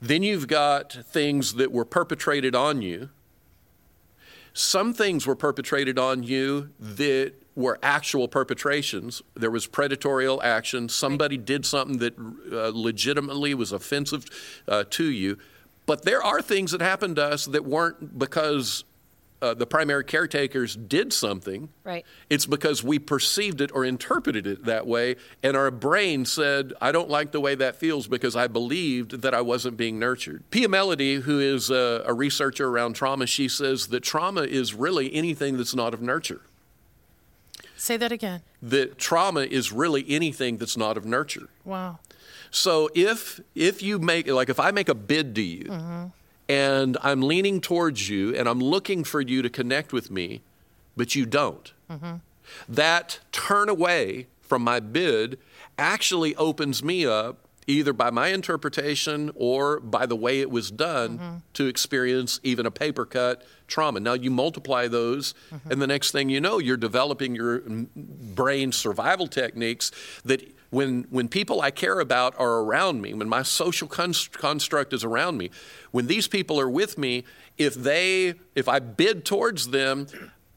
Then 0.00 0.22
you've 0.22 0.48
got 0.48 0.92
things 0.92 1.54
that 1.54 1.72
were 1.72 1.84
perpetrated 1.84 2.54
on 2.54 2.82
you. 2.82 3.10
Some 4.52 4.94
things 4.94 5.26
were 5.26 5.34
perpetrated 5.34 5.98
on 5.98 6.22
you 6.22 6.70
that 6.78 7.32
were 7.56 7.78
actual 7.82 8.28
perpetrations. 8.28 9.22
There 9.34 9.50
was 9.50 9.66
predatorial 9.66 10.42
action. 10.42 10.88
Somebody 10.88 11.36
did 11.36 11.64
something 11.66 11.98
that 11.98 12.18
uh, 12.52 12.70
legitimately 12.74 13.54
was 13.54 13.72
offensive 13.72 14.26
uh, 14.68 14.84
to 14.90 15.04
you. 15.04 15.38
But 15.86 16.04
there 16.04 16.22
are 16.22 16.40
things 16.40 16.70
that 16.72 16.80
happened 16.80 17.16
to 17.16 17.24
us 17.24 17.46
that 17.46 17.64
weren't 17.64 18.18
because 18.18 18.84
uh, 19.44 19.52
the 19.54 19.66
primary 19.66 20.04
caretakers 20.04 20.74
did 20.74 21.12
something. 21.12 21.68
Right. 21.84 22.04
It's 22.30 22.46
because 22.46 22.82
we 22.82 22.98
perceived 22.98 23.60
it 23.60 23.70
or 23.74 23.84
interpreted 23.84 24.46
it 24.46 24.64
that 24.64 24.86
way, 24.86 25.16
and 25.42 25.56
our 25.56 25.70
brain 25.70 26.24
said, 26.24 26.72
I 26.80 26.92
don't 26.92 27.10
like 27.10 27.32
the 27.32 27.40
way 27.40 27.54
that 27.56 27.76
feels 27.76 28.08
because 28.08 28.34
I 28.34 28.46
believed 28.46 29.20
that 29.22 29.34
I 29.34 29.42
wasn't 29.42 29.76
being 29.76 29.98
nurtured. 29.98 30.44
Pia 30.50 30.68
Mellody, 30.68 31.22
who 31.22 31.38
is 31.40 31.68
a, 31.68 32.02
a 32.06 32.14
researcher 32.14 32.68
around 32.68 32.94
trauma, 32.94 33.26
she 33.26 33.48
says 33.48 33.88
that 33.88 34.00
trauma 34.00 34.42
is 34.42 34.72
really 34.72 35.14
anything 35.14 35.58
that's 35.58 35.74
not 35.74 35.92
of 35.92 36.00
nurture. 36.00 36.40
Say 37.76 37.98
that 37.98 38.12
again. 38.12 38.40
That 38.62 38.96
trauma 38.98 39.40
is 39.40 39.72
really 39.72 40.06
anything 40.08 40.56
that's 40.56 40.76
not 40.76 40.96
of 40.96 41.04
nurture. 41.04 41.48
Wow. 41.64 41.98
So 42.50 42.88
if 42.94 43.40
if 43.54 43.82
you 43.82 43.98
make 43.98 44.26
like 44.28 44.48
if 44.48 44.58
I 44.58 44.70
make 44.70 44.88
a 44.88 44.94
bid 44.94 45.34
to 45.34 45.42
you 45.42 46.12
and 46.48 46.96
I'm 47.02 47.22
leaning 47.22 47.60
towards 47.60 48.08
you 48.08 48.34
and 48.34 48.48
I'm 48.48 48.60
looking 48.60 49.04
for 49.04 49.20
you 49.20 49.42
to 49.42 49.50
connect 49.50 49.92
with 49.92 50.10
me, 50.10 50.42
but 50.96 51.14
you 51.14 51.26
don't, 51.26 51.72
mm-hmm. 51.90 52.16
that 52.68 53.20
turn 53.32 53.68
away 53.68 54.26
from 54.40 54.62
my 54.62 54.80
bid 54.80 55.38
actually 55.78 56.36
opens 56.36 56.82
me 56.82 57.06
up 57.06 57.38
either 57.66 57.92
by 57.92 58.10
my 58.10 58.28
interpretation 58.28 59.30
or 59.34 59.80
by 59.80 60.06
the 60.06 60.16
way 60.16 60.40
it 60.40 60.50
was 60.50 60.70
done 60.70 61.18
mm-hmm. 61.18 61.36
to 61.54 61.66
experience 61.66 62.40
even 62.42 62.66
a 62.66 62.70
paper 62.70 63.06
cut 63.06 63.42
trauma. 63.66 64.00
Now 64.00 64.12
you 64.12 64.30
multiply 64.30 64.86
those, 64.88 65.34
mm-hmm. 65.50 65.72
and 65.72 65.80
the 65.80 65.86
next 65.86 66.12
thing 66.12 66.28
you 66.28 66.40
know, 66.40 66.58
you're 66.58 66.76
developing 66.76 67.34
your 67.34 67.62
brain 67.96 68.72
survival 68.72 69.26
techniques 69.26 69.90
that 70.24 70.54
when 70.70 71.06
when 71.10 71.28
people 71.28 71.60
I 71.60 71.70
care 71.70 72.00
about 72.00 72.34
are 72.38 72.60
around 72.60 73.00
me, 73.00 73.14
when 73.14 73.28
my 73.28 73.42
social 73.42 73.88
const- 73.88 74.32
construct 74.32 74.92
is 74.92 75.04
around 75.04 75.38
me, 75.38 75.50
when 75.90 76.06
these 76.06 76.28
people 76.28 76.60
are 76.60 76.68
with 76.68 76.98
me, 76.98 77.24
if 77.58 77.74
they 77.74 78.34
if 78.54 78.68
I 78.68 78.78
bid 78.78 79.24
towards 79.24 79.68
them 79.68 80.06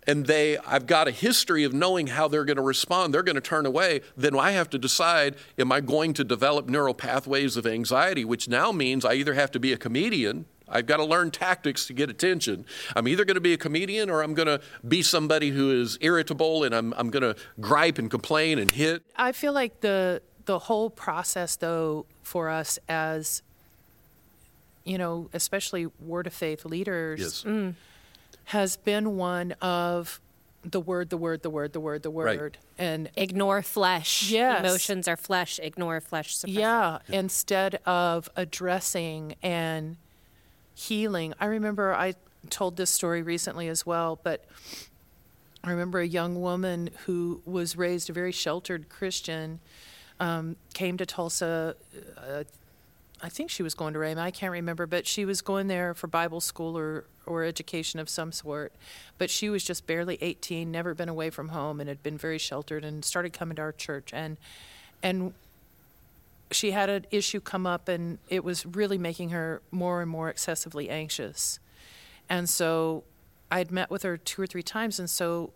and 0.05 0.25
they 0.25 0.57
I've 0.59 0.87
got 0.87 1.07
a 1.07 1.11
history 1.11 1.63
of 1.63 1.73
knowing 1.73 2.07
how 2.07 2.27
they're 2.27 2.45
going 2.45 2.57
to 2.57 2.63
respond, 2.63 3.13
they're 3.13 3.23
going 3.23 3.35
to 3.35 3.41
turn 3.41 3.65
away, 3.65 4.01
then 4.15 4.37
I 4.37 4.51
have 4.51 4.69
to 4.71 4.77
decide 4.77 5.35
am 5.57 5.71
I 5.71 5.81
going 5.81 6.13
to 6.13 6.23
develop 6.23 6.67
neural 6.67 6.93
pathways 6.93 7.57
of 7.57 7.67
anxiety, 7.67 8.25
which 8.25 8.47
now 8.47 8.71
means 8.71 9.05
I 9.05 9.13
either 9.13 9.33
have 9.33 9.51
to 9.51 9.59
be 9.59 9.73
a 9.73 9.77
comedian 9.77 10.45
I've 10.69 10.85
got 10.85 10.97
to 10.97 11.05
learn 11.05 11.31
tactics 11.31 11.85
to 11.87 11.93
get 11.93 12.09
attention. 12.09 12.65
I'm 12.95 13.07
either 13.07 13.23
going 13.25 13.35
to 13.35 13.41
be 13.41 13.53
a 13.53 13.57
comedian 13.57 14.09
or 14.09 14.21
I'm 14.21 14.33
going 14.33 14.47
to 14.47 14.59
be 14.87 15.01
somebody 15.01 15.49
who 15.51 15.71
is 15.81 15.97
irritable 16.01 16.63
and 16.63 16.75
I'm, 16.75 16.93
I'm 16.97 17.09
going 17.09 17.23
to 17.23 17.35
gripe 17.61 17.97
and 17.97 18.09
complain 18.11 18.59
and 18.59 18.69
hit. 18.71 19.03
I 19.15 19.31
feel 19.31 19.53
like 19.53 19.81
the 19.81 20.21
the 20.45 20.59
whole 20.59 20.89
process, 20.89 21.57
though, 21.57 22.05
for 22.23 22.47
us 22.49 22.79
as 22.87 23.41
you 24.85 24.97
know, 24.97 25.29
especially 25.33 25.85
word 25.99 26.27
of 26.27 26.33
faith 26.33 26.63
leaders, 26.63 27.19
Yes. 27.19 27.43
Mm, 27.43 27.73
has 28.45 28.77
been 28.77 29.17
one 29.17 29.51
of 29.61 30.21
the 30.63 30.79
word, 30.79 31.09
the 31.09 31.17
word, 31.17 31.43
the 31.43 31.49
word, 31.49 31.73
the 31.73 31.79
word, 31.81 32.03
the 32.03 32.09
Right. 32.09 32.39
word, 32.39 32.57
and 32.77 33.09
Ignore 33.17 33.61
flesh. 33.61 34.29
Yes. 34.31 34.61
Emotions 34.61 35.07
are 35.09 35.17
flesh. 35.17 35.59
Ignore 35.61 35.99
flesh. 36.01 36.35
suppress 36.35 36.55
yeah, 36.57 36.99
instead 37.09 37.79
of 37.85 38.29
addressing 38.37 39.35
and 39.43 39.97
healing. 40.77 41.33
I 41.39 41.45
remember 41.47 41.93
I 41.93 42.13
told 42.51 42.77
this 42.77 42.91
story 42.91 43.23
recently 43.23 43.67
as 43.67 43.85
well, 43.85 44.19
but 44.21 44.45
I 45.63 45.71
remember 45.71 45.99
a 45.99 46.07
young 46.07 46.39
woman 46.39 46.91
who 47.05 47.41
was 47.45 47.75
raised 47.75 48.11
a 48.11 48.13
very 48.13 48.31
sheltered 48.31 48.87
Christian 48.87 49.59
um, 50.19 50.55
came 50.75 50.95
to 50.97 51.05
Tulsa. 51.05 51.75
Uh, 52.15 52.43
I 53.23 53.29
think 53.29 53.49
she 53.49 53.63
was 53.63 53.73
going 53.73 53.93
to 53.93 53.99
Rhema. 53.99 54.19
I 54.19 54.29
can't 54.29 54.51
remember, 54.51 54.85
but 54.85 55.07
she 55.07 55.25
was 55.25 55.41
going 55.41 55.67
there 55.67 55.95
for 55.95 56.05
Bible 56.05 56.41
school 56.41 56.77
or, 56.77 57.05
or 57.25 57.43
education 57.43 57.99
of 57.99 58.07
some 58.07 58.31
sort. 58.31 58.71
But 59.17 59.31
she 59.31 59.49
was 59.49 59.63
just 59.63 59.87
barely 59.87 60.19
18, 60.21 60.71
never 60.71 60.93
been 60.93 61.09
away 61.09 61.31
from 61.31 61.49
home, 61.49 61.79
and 61.79 61.89
had 61.89 62.03
been 62.03 62.19
very 62.19 62.37
sheltered, 62.37 62.85
and 62.85 63.03
started 63.03 63.33
coming 63.33 63.55
to 63.55 63.63
our 63.63 63.71
church. 63.71 64.11
And 64.13 64.37
and 65.01 65.33
she 66.51 66.71
had 66.71 66.89
an 66.89 67.05
issue 67.11 67.39
come 67.39 67.67
up, 67.67 67.87
and 67.87 68.19
it 68.29 68.43
was 68.43 68.65
really 68.65 68.97
making 68.97 69.29
her 69.29 69.61
more 69.71 70.01
and 70.01 70.09
more 70.09 70.29
excessively 70.29 70.89
anxious. 70.89 71.59
And 72.29 72.49
so 72.49 73.03
I'd 73.51 73.71
met 73.71 73.89
with 73.89 74.03
her 74.03 74.17
two 74.17 74.41
or 74.41 74.47
three 74.47 74.63
times, 74.63 74.99
and 74.99 75.09
so 75.09 75.51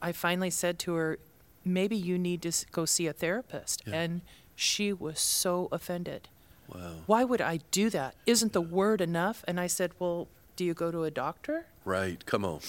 I 0.00 0.12
finally 0.12 0.50
said 0.50 0.78
to 0.80 0.94
her, 0.94 1.18
maybe 1.64 1.96
you 1.96 2.18
need 2.18 2.42
to 2.42 2.52
go 2.72 2.84
see 2.84 3.06
a 3.06 3.12
therapist. 3.12 3.82
And 3.86 4.22
she 4.56 4.92
was 4.92 5.20
so 5.20 5.68
offended. 5.70 6.28
Wow. 6.72 6.94
Why 7.06 7.24
would 7.24 7.40
I 7.40 7.60
do 7.70 7.90
that? 7.90 8.14
Isn't 8.26 8.52
the 8.52 8.60
word 8.60 9.00
enough? 9.00 9.44
And 9.46 9.60
I 9.60 9.66
said, 9.66 9.92
well, 9.98 10.28
do 10.56 10.64
you 10.64 10.74
go 10.74 10.90
to 10.90 11.04
a 11.04 11.10
doctor? 11.10 11.66
Right. 11.84 12.24
Come 12.26 12.44
on. 12.44 12.60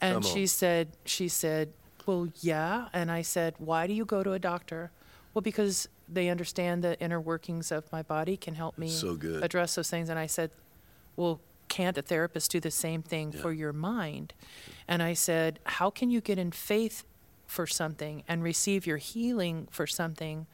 And 0.00 0.22
Come 0.22 0.22
she 0.22 0.42
on. 0.42 0.46
said, 0.46 0.88
she 1.04 1.28
said, 1.28 1.72
well, 2.06 2.28
yeah. 2.40 2.88
And 2.92 3.10
I 3.10 3.22
said, 3.22 3.54
why 3.58 3.86
do 3.86 3.92
you 3.92 4.04
go 4.04 4.22
to 4.22 4.32
a 4.32 4.38
doctor? 4.38 4.90
Well, 5.34 5.42
because 5.42 5.88
they 6.08 6.28
understand 6.28 6.82
the 6.82 6.98
inner 7.00 7.20
workings 7.20 7.70
of 7.70 7.90
my 7.92 8.02
body 8.02 8.36
can 8.36 8.54
help 8.54 8.76
me 8.76 8.88
So 8.88 9.14
good. 9.14 9.42
address 9.44 9.74
those 9.76 9.88
things. 9.90 10.08
And 10.08 10.18
I 10.18 10.26
said, 10.26 10.50
well, 11.16 11.40
can't 11.68 11.96
a 11.96 12.02
therapist 12.02 12.50
do 12.50 12.58
the 12.58 12.70
same 12.70 13.02
thing 13.02 13.30
for 13.30 13.52
your 13.52 13.72
mind? 13.72 14.34
And 14.88 15.02
I 15.02 15.14
said, 15.14 15.60
how 15.64 15.88
can 15.90 16.10
you 16.10 16.20
get 16.20 16.36
in 16.38 16.50
faith 16.50 17.04
for 17.46 17.66
something 17.66 18.24
and 18.26 18.42
receive 18.42 18.86
your 18.86 18.96
healing 18.96 19.68
for 19.70 19.86
something 19.86 20.46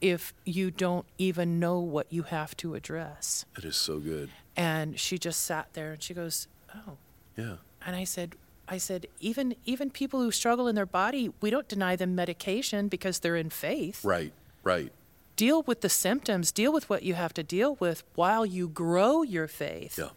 if 0.00 0.34
you 0.44 0.70
don't 0.70 1.06
even 1.16 1.58
know 1.58 1.80
what 1.80 2.12
you 2.12 2.24
have 2.24 2.54
to 2.58 2.74
address? 2.74 3.46
That 3.54 3.64
is 3.64 3.76
so 3.76 3.98
good. 3.98 4.28
And 4.56 5.00
she 5.00 5.18
just 5.18 5.40
sat 5.42 5.68
there 5.72 5.92
and 5.92 6.02
she 6.02 6.12
goes, 6.12 6.48
oh. 6.74 6.98
Yeah. 7.36 7.56
And 7.86 7.96
I 7.96 8.04
said, 8.04 8.34
I 8.68 8.78
said, 8.78 9.06
even 9.20 9.56
even 9.64 9.90
people 9.90 10.20
who 10.20 10.30
struggle 10.30 10.68
in 10.68 10.74
their 10.74 10.86
body, 10.86 11.30
we 11.40 11.50
don't 11.50 11.68
deny 11.68 11.96
them 11.96 12.14
medication 12.14 12.88
because 12.88 13.20
they're 13.20 13.36
in 13.36 13.50
faith. 13.50 14.04
Right. 14.04 14.32
Right. 14.62 14.92
Deal 15.36 15.62
with 15.62 15.80
the 15.80 15.88
symptoms, 15.88 16.52
deal 16.52 16.72
with 16.72 16.90
what 16.90 17.02
you 17.02 17.14
have 17.14 17.32
to 17.34 17.42
deal 17.42 17.76
with 17.76 18.02
while 18.14 18.44
you 18.44 18.68
grow 18.68 19.22
your 19.22 19.46
faith. 19.46 19.98
Yeah. 19.98 20.10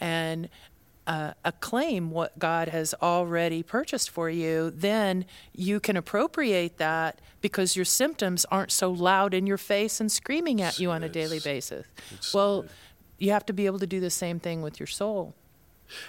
And 0.00 0.48
uh, 1.06 1.32
acclaim 1.44 2.10
what 2.10 2.38
God 2.38 2.68
has 2.68 2.94
already 3.00 3.62
purchased 3.62 4.10
for 4.10 4.28
you, 4.28 4.70
then 4.70 5.24
you 5.54 5.78
can 5.78 5.96
appropriate 5.96 6.78
that 6.78 7.20
because 7.40 7.76
your 7.76 7.84
symptoms 7.84 8.44
aren't 8.50 8.72
so 8.72 8.90
loud 8.90 9.32
in 9.32 9.46
your 9.46 9.58
face 9.58 10.00
and 10.00 10.10
screaming 10.10 10.60
at 10.60 10.80
you 10.80 10.90
on 10.90 11.04
a 11.04 11.08
daily 11.08 11.38
basis. 11.38 11.86
It's 12.10 12.34
well, 12.34 12.66
you 13.18 13.30
have 13.30 13.46
to 13.46 13.52
be 13.52 13.66
able 13.66 13.78
to 13.78 13.86
do 13.86 14.00
the 14.00 14.10
same 14.10 14.40
thing 14.40 14.62
with 14.62 14.80
your 14.80 14.88
soul. 14.88 15.34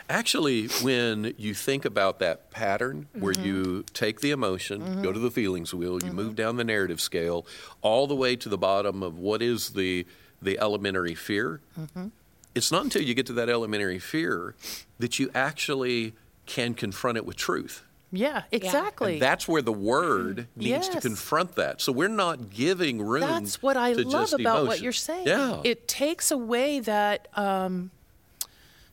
Actually, 0.10 0.67
when 0.81 1.34
you 1.38 1.53
think 1.53 1.86
about 1.86 2.19
that 2.19 2.51
pattern 2.51 3.07
where 3.13 3.34
Mm-hmm. 3.34 3.46
you 3.46 3.84
take 3.93 4.22
the 4.22 4.31
emotion, 4.31 5.01
go 5.01 5.12
to 5.12 5.19
the 5.19 5.31
feelings 5.31 5.74
wheel, 5.74 6.00
you 6.03 6.12
move 6.12 6.36
down 6.36 6.55
the 6.57 6.63
narrative 6.63 7.00
scale, 7.01 7.46
all 7.81 8.07
the 8.07 8.15
way 8.15 8.36
to 8.36 8.50
the 8.50 8.57
bottom 8.57 9.03
of 9.03 9.17
what 9.19 9.41
is 9.41 9.72
the 9.72 10.05
the 10.41 10.60
elementary 10.60 11.15
fear. 11.15 11.62
Mm-hmm. 11.79 12.07
It's 12.53 12.72
not 12.72 12.84
until 12.84 13.01
you 13.01 13.13
get 13.13 13.25
to 13.27 13.34
that 13.34 13.50
elementary 13.50 14.00
fear 14.00 14.55
that 15.00 15.19
you 15.19 15.29
actually 15.34 16.13
can 16.46 16.74
confront 16.74 17.17
it 17.17 17.25
with 17.25 17.36
truth. 17.36 17.84
Yeah, 18.12 18.43
exactly. 18.51 19.13
And 19.13 19.22
that's 19.22 19.48
where 19.48 19.62
the 19.62 19.74
word 19.74 20.48
needs 20.55 20.88
to 20.89 21.01
confront 21.01 21.55
that. 21.55 21.81
So 21.81 21.91
we're 21.91 22.07
not 22.07 22.50
giving 22.50 23.01
room. 23.01 23.22
That's 23.22 23.62
what 23.62 23.75
I 23.75 23.93
to 23.93 24.03
love 24.03 24.12
just 24.29 24.34
about 24.39 24.65
what 24.65 24.79
you're 24.79 24.91
saying. 24.93 25.27
Yeah. 25.27 25.60
It 25.63 25.88
takes 25.88 26.31
away 26.31 26.79
that 26.79 27.27
um, 27.36 27.91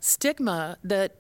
stigma 0.05 0.77
that 0.85 1.17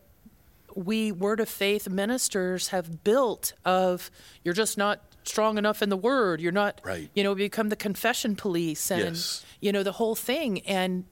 we 0.74 1.10
Word 1.10 1.40
of 1.40 1.48
Faith 1.48 1.88
ministers 1.88 2.68
have 2.68 3.02
built 3.02 3.54
of 3.64 4.10
you're 4.42 4.52
just 4.54 4.76
not 4.76 5.00
strong 5.24 5.56
enough 5.56 5.80
in 5.80 5.88
the 5.88 5.96
Word. 5.96 6.38
You're 6.40 6.52
not, 6.52 6.82
Right. 6.84 7.08
you 7.14 7.24
know, 7.24 7.34
become 7.34 7.70
the 7.70 7.76
confession 7.76 8.36
police 8.36 8.90
and, 8.90 9.02
Yes. 9.16 9.42
you 9.60 9.72
know, 9.72 9.82
the 9.82 9.92
whole 9.92 10.14
thing. 10.14 10.60
And, 10.66 11.04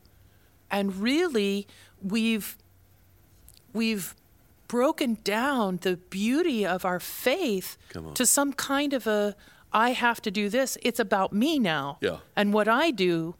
and 0.70 0.94
really, 0.96 1.66
we've, 2.02 2.58
we've 3.72 4.14
broken 4.68 5.16
down 5.24 5.78
the 5.82 5.96
beauty 5.96 6.66
of 6.66 6.84
our 6.84 7.00
faith 7.00 7.78
to 8.14 8.26
some 8.26 8.52
kind 8.52 8.92
of 8.92 9.06
a 9.06 9.34
I 9.72 9.92
have 9.92 10.20
to 10.22 10.30
do 10.30 10.50
this. 10.50 10.76
It's 10.82 11.00
about 11.00 11.32
me 11.32 11.58
now. 11.58 11.96
Yeah. 12.02 12.18
And 12.36 12.52
what 12.52 12.68
I 12.68 12.90
do 12.90 13.36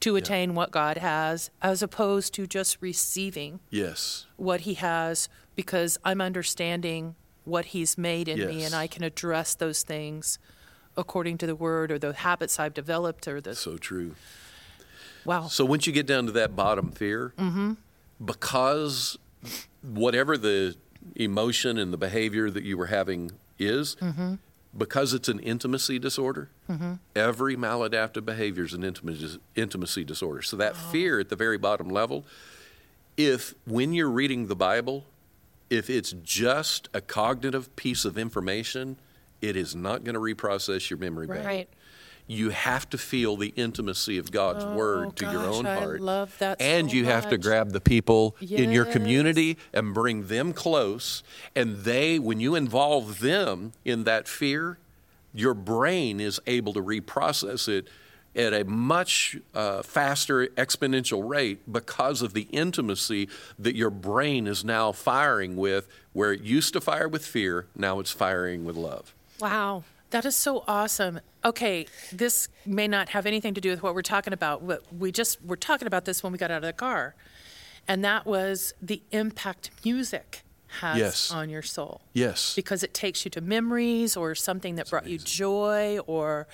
to 0.00 0.16
attain 0.16 0.54
what 0.54 0.70
God 0.70 0.96
has 0.96 1.50
as 1.60 1.82
opposed 1.82 2.32
to 2.34 2.46
just 2.46 2.78
receiving 2.80 3.60
yes. 3.70 4.26
what 4.36 4.60
he 4.60 4.74
has 4.74 5.28
because 5.54 5.98
I'm 6.04 6.20
understanding 6.20 7.14
what 7.44 7.66
he's 7.66 7.98
made 7.98 8.28
in 8.28 8.46
me 8.46 8.64
and 8.64 8.74
I 8.74 8.86
can 8.86 9.04
address 9.04 9.54
those 9.54 9.82
things 9.82 10.38
according 10.96 11.38
to 11.38 11.46
the 11.46 11.54
word 11.54 11.92
or 11.92 11.98
the 11.98 12.12
habits 12.12 12.58
I've 12.58 12.74
developed 12.74 13.28
or 13.28 13.40
the 13.40 13.54
So 13.54 13.76
true. 13.76 14.14
wow. 15.24 15.48
So 15.48 15.64
once 15.64 15.86
you 15.86 15.92
get 15.92 16.06
down 16.06 16.26
to 16.26 16.32
that 16.32 16.56
bottom 16.56 16.92
fear, 16.92 17.34
mm-hmm. 17.38 17.72
because 18.24 19.18
whatever 19.82 20.36
the 20.36 20.76
emotion 21.16 21.78
and 21.78 21.92
the 21.92 21.96
behavior 21.96 22.50
that 22.50 22.64
you 22.64 22.76
were 22.76 22.86
having 22.86 23.32
is, 23.58 23.96
mm-hmm. 23.96 24.34
Because 24.76 25.12
it's 25.14 25.28
an 25.28 25.40
intimacy 25.40 25.98
disorder, 25.98 26.48
mm-hmm. 26.68 26.94
every 27.16 27.56
maladaptive 27.56 28.24
behavior 28.24 28.64
is 28.64 28.72
an 28.72 28.84
intimacy, 28.84 29.38
intimacy 29.56 30.04
disorder. 30.04 30.42
So 30.42 30.56
that 30.56 30.72
oh. 30.72 30.90
fear 30.92 31.18
at 31.18 31.28
the 31.28 31.36
very 31.36 31.58
bottom 31.58 31.88
level, 31.88 32.24
if 33.16 33.54
when 33.66 33.92
you're 33.92 34.10
reading 34.10 34.46
the 34.46 34.56
Bible, 34.56 35.04
if 35.68 35.90
it's 35.90 36.12
just 36.22 36.88
a 36.94 37.00
cognitive 37.00 37.74
piece 37.76 38.04
of 38.04 38.16
information, 38.16 38.96
it 39.40 39.56
is 39.56 39.74
not 39.74 40.04
going 40.04 40.14
to 40.14 40.20
reprocess 40.20 40.90
your 40.90 40.98
memory 40.98 41.26
bank. 41.26 41.44
Right. 41.44 41.68
You 42.30 42.50
have 42.50 42.88
to 42.90 42.98
feel 42.98 43.36
the 43.36 43.52
intimacy 43.56 44.16
of 44.16 44.30
God's 44.30 44.64
word 44.64 45.16
to 45.16 45.24
your 45.24 45.42
gosh, 45.42 45.54
own 45.56 45.66
I 45.66 45.80
heart. 45.80 46.00
love 46.00 46.38
that 46.38 46.62
And 46.62 46.88
so 46.88 46.96
you 46.96 47.06
have 47.06 47.28
to 47.30 47.36
grab 47.36 47.72
the 47.72 47.80
people 47.80 48.36
in 48.40 48.70
your 48.70 48.84
community 48.84 49.58
and 49.72 49.92
bring 49.92 50.28
them 50.28 50.52
close. 50.52 51.24
And 51.56 51.78
they, 51.78 52.20
when 52.20 52.38
you 52.38 52.54
involve 52.54 53.18
them 53.18 53.72
in 53.84 54.04
that 54.04 54.28
fear, 54.28 54.78
your 55.34 55.54
brain 55.54 56.20
is 56.20 56.38
able 56.46 56.72
to 56.74 56.80
reprocess 56.80 57.68
it 57.68 57.88
at 58.36 58.52
a 58.54 58.64
much 58.64 59.36
uh, 59.52 59.82
faster 59.82 60.46
exponential 60.48 61.28
rate 61.28 61.60
because 61.72 62.22
of 62.22 62.32
the 62.32 62.46
intimacy 62.52 63.28
that 63.58 63.74
your 63.74 63.90
brain 63.90 64.46
is 64.46 64.64
now 64.64 64.92
firing 64.92 65.56
with, 65.56 65.88
where 66.12 66.32
it 66.32 66.42
used 66.42 66.74
to 66.74 66.80
fire 66.80 67.08
with 67.08 67.26
fear, 67.26 67.66
now 67.74 67.98
it's 67.98 68.12
firing 68.12 68.64
with 68.64 68.76
love. 68.76 69.14
Wow. 69.40 69.82
That 70.10 70.24
is 70.24 70.34
so 70.36 70.64
awesome. 70.66 71.20
Okay, 71.44 71.86
this 72.12 72.48
may 72.66 72.88
not 72.88 73.10
have 73.10 73.26
anything 73.26 73.54
to 73.54 73.60
do 73.60 73.70
with 73.70 73.82
what 73.82 73.94
we're 73.94 74.02
talking 74.02 74.32
about, 74.32 74.66
but 74.66 74.82
we 74.92 75.12
just 75.12 75.42
were 75.44 75.56
talking 75.56 75.86
about 75.86 76.04
this 76.04 76.22
when 76.22 76.32
we 76.32 76.38
got 76.38 76.50
out 76.50 76.58
of 76.58 76.62
the 76.62 76.72
car. 76.72 77.14
And 77.86 78.04
that 78.04 78.26
was 78.26 78.74
the 78.82 79.02
impact 79.12 79.70
music 79.84 80.42
has 80.80 80.98
Yes. 80.98 81.30
on 81.32 81.48
your 81.50 81.62
soul. 81.62 82.02
Yes. 82.12 82.54
Because 82.54 82.82
it 82.82 82.92
takes 82.94 83.24
you 83.24 83.30
to 83.32 83.40
memories 83.40 84.16
or 84.16 84.34
something 84.34 84.76
that 84.76 84.88
brought 84.90 85.06
you 85.06 85.18
joy 85.18 85.98
or 86.06 86.46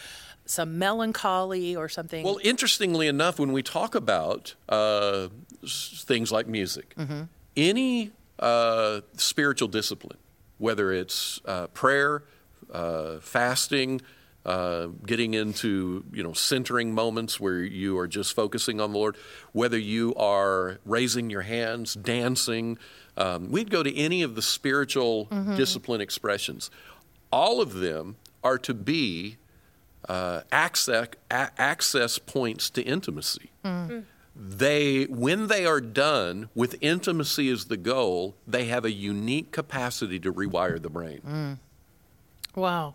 some 0.46 0.78
melancholy 0.78 1.74
or 1.76 1.88
something. 1.88 2.24
Well, 2.24 2.38
interestingly 2.42 3.08
enough, 3.08 3.38
when 3.38 3.52
we 3.52 3.62
talk 3.62 3.94
about 3.94 4.54
uh, 4.68 5.28
things 5.66 6.30
like 6.32 6.46
music, 6.46 6.94
any 7.56 8.12
uh, 8.38 9.00
spiritual 9.16 9.68
discipline, 9.68 10.18
whether 10.58 10.92
it's 10.92 11.40
uh, 11.44 11.66
prayer, 11.68 12.22
uh, 12.72 13.18
fasting, 13.20 14.00
uh, 14.44 14.86
getting 15.04 15.34
into 15.34 16.04
you 16.12 16.22
know 16.22 16.32
centering 16.32 16.92
moments 16.92 17.40
where 17.40 17.58
you 17.62 17.98
are 17.98 18.06
just 18.08 18.34
focusing 18.34 18.80
on 18.80 18.92
the 18.92 18.98
Lord, 18.98 19.16
whether 19.52 19.78
you 19.78 20.14
are 20.14 20.78
raising 20.84 21.30
your 21.30 21.42
hands, 21.42 21.94
dancing, 21.94 22.78
um, 23.16 23.50
we'd 23.50 23.70
go 23.70 23.82
to 23.82 23.96
any 23.96 24.22
of 24.22 24.34
the 24.34 24.42
spiritual 24.42 25.28
discipline 25.56 26.00
expressions. 26.00 26.70
All 27.32 27.60
of 27.60 27.74
them 27.74 28.16
are 28.44 28.58
to 28.58 28.72
be 28.74 29.36
uh, 30.08 30.42
access 30.52 31.08
a- 31.30 31.50
access 31.58 32.18
points 32.18 32.70
to 32.70 32.82
intimacy. 32.82 33.50
They, 34.38 35.04
when 35.04 35.46
they 35.46 35.64
are 35.64 35.80
done 35.80 36.50
with 36.54 36.76
intimacy 36.82 37.48
as 37.48 37.64
the 37.64 37.78
goal, 37.78 38.36
they 38.46 38.66
have 38.66 38.84
a 38.84 38.92
unique 38.92 39.50
capacity 39.50 40.20
to 40.20 40.32
rewire 40.32 40.80
the 40.80 40.90
brain. 40.90 41.20
Wow. 42.56 42.94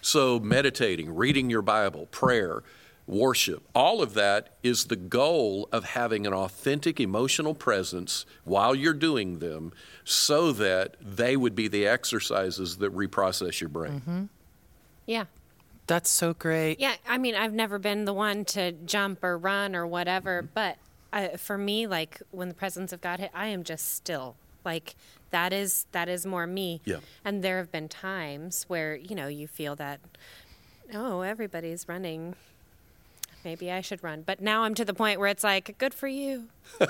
So, 0.00 0.40
meditating, 0.40 1.14
reading 1.14 1.48
your 1.50 1.62
Bible, 1.62 2.06
prayer, 2.06 2.62
worship, 3.06 3.62
all 3.74 4.02
of 4.02 4.14
that 4.14 4.56
is 4.64 4.86
the 4.86 4.96
goal 4.96 5.68
of 5.70 5.84
having 5.84 6.26
an 6.26 6.32
authentic 6.34 6.98
emotional 6.98 7.54
presence 7.54 8.26
while 8.44 8.74
you're 8.74 8.92
doing 8.94 9.38
them 9.38 9.72
so 10.04 10.50
that 10.52 10.96
they 11.00 11.36
would 11.36 11.54
be 11.54 11.68
the 11.68 11.86
exercises 11.86 12.78
that 12.78 12.92
reprocess 12.94 13.60
your 13.60 13.68
brain. 13.68 14.28
Yeah. 15.06 15.26
That's 15.86 16.10
so 16.10 16.34
great. 16.34 16.80
Yeah, 16.80 16.96
I 17.08 17.16
mean, 17.16 17.36
I've 17.36 17.52
never 17.52 17.78
been 17.78 18.06
the 18.06 18.12
one 18.14 18.44
to 18.46 18.72
jump 18.72 19.22
or 19.22 19.38
run 19.38 19.76
or 19.76 19.86
whatever, 19.86 20.42
Mm-hmm. 20.42 20.50
but 20.52 20.78
I, 21.12 21.36
for 21.36 21.56
me, 21.56 21.86
like 21.86 22.20
when 22.32 22.48
the 22.48 22.54
presence 22.54 22.92
of 22.92 23.00
God 23.00 23.20
hit, 23.20 23.30
I 23.32 23.46
am 23.46 23.62
just 23.62 23.94
still. 23.94 24.34
Like 24.66 24.94
that 25.30 25.52
is 25.54 25.86
that 25.92 26.08
is 26.10 26.26
more 26.26 26.46
me. 26.46 26.80
Yeah. 26.84 26.96
And 27.24 27.42
there 27.42 27.56
have 27.58 27.72
been 27.72 27.88
times 27.88 28.64
where 28.68 28.94
you 28.96 29.14
know 29.14 29.28
you 29.28 29.46
feel 29.46 29.74
that, 29.76 30.00
oh, 30.92 31.22
everybody's 31.22 31.88
running. 31.88 32.34
Maybe 33.44 33.70
I 33.70 33.80
should 33.80 34.02
run, 34.02 34.22
but 34.26 34.40
now 34.40 34.64
I'm 34.64 34.74
to 34.74 34.84
the 34.84 34.92
point 34.92 35.20
where 35.20 35.28
it's 35.28 35.44
like, 35.44 35.78
good 35.78 35.94
for 35.94 36.08
you. 36.08 36.48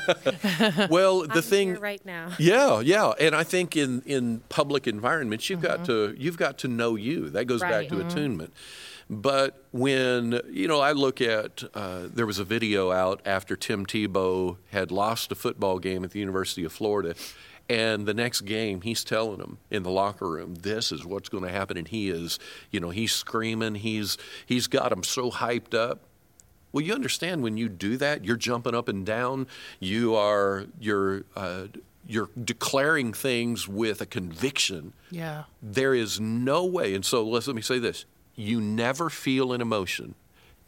Well, 0.90 1.20
the 1.26 1.34
I'm 1.34 1.42
thing 1.42 1.74
right 1.80 2.04
now. 2.06 2.30
Yeah, 2.38 2.80
yeah, 2.80 3.12
and 3.20 3.34
I 3.34 3.44
think 3.44 3.76
in 3.76 4.02
in 4.06 4.40
public 4.48 4.86
environments, 4.86 5.50
you've 5.50 5.60
got 5.60 5.84
to 5.86 6.14
you've 6.16 6.38
got 6.38 6.56
to 6.58 6.68
know 6.68 6.96
you. 6.96 7.28
That 7.30 7.44
goes 7.44 7.60
Right. 7.60 7.88
back 7.88 7.88
to 7.98 8.06
attunement. 8.06 8.52
But 9.10 9.62
when 9.70 10.40
you 10.50 10.66
know, 10.66 10.80
I 10.80 10.92
look 10.92 11.20
at 11.20 11.62
uh, 11.74 12.08
there 12.12 12.26
was 12.26 12.38
a 12.38 12.44
video 12.44 12.90
out 12.90 13.20
after 13.26 13.54
Tim 13.54 13.84
Tebow 13.86 14.56
had 14.72 14.90
lost 14.90 15.30
a 15.30 15.34
football 15.34 15.78
game 15.78 16.04
at 16.04 16.10
the 16.12 16.18
University 16.20 16.64
of 16.64 16.72
Florida, 16.72 17.14
and 17.68 18.06
the 18.06 18.14
next 18.14 18.42
game 18.42 18.82
he's 18.82 19.04
telling 19.04 19.38
them 19.38 19.58
in 19.70 19.82
the 19.82 19.90
locker 19.90 20.28
room, 20.28 20.56
"This 20.56 20.92
is 20.92 21.04
what's 21.04 21.28
going 21.28 21.44
to 21.44 21.50
happen," 21.50 21.76
and 21.76 21.88
he 21.88 22.08
is, 22.10 22.38
you 22.70 22.80
know, 22.80 22.90
he's 22.90 23.12
screaming, 23.12 23.76
he's 23.76 24.16
he's 24.44 24.66
got 24.66 24.90
them 24.90 25.02
so 25.02 25.30
hyped 25.30 25.74
up. 25.74 26.00
Well, 26.72 26.84
you 26.84 26.92
understand 26.94 27.42
when 27.42 27.56
you 27.56 27.68
do 27.68 27.96
that, 27.96 28.24
you're 28.24 28.36
jumping 28.36 28.74
up 28.74 28.88
and 28.88 29.06
down. 29.06 29.46
You 29.80 30.14
are 30.14 30.66
you're 30.78 31.24
uh, 31.34 31.68
you're 32.06 32.28
declaring 32.42 33.12
things 33.12 33.66
with 33.66 34.00
a 34.00 34.06
conviction. 34.06 34.92
Yeah. 35.10 35.44
There 35.62 35.94
is 35.94 36.20
no 36.20 36.64
way, 36.64 36.94
and 36.94 37.04
so 37.04 37.24
let 37.24 37.46
me 37.48 37.62
say 37.62 37.78
this: 37.78 38.04
you 38.34 38.60
never 38.60 39.10
feel 39.10 39.52
an 39.52 39.60
emotion. 39.60 40.14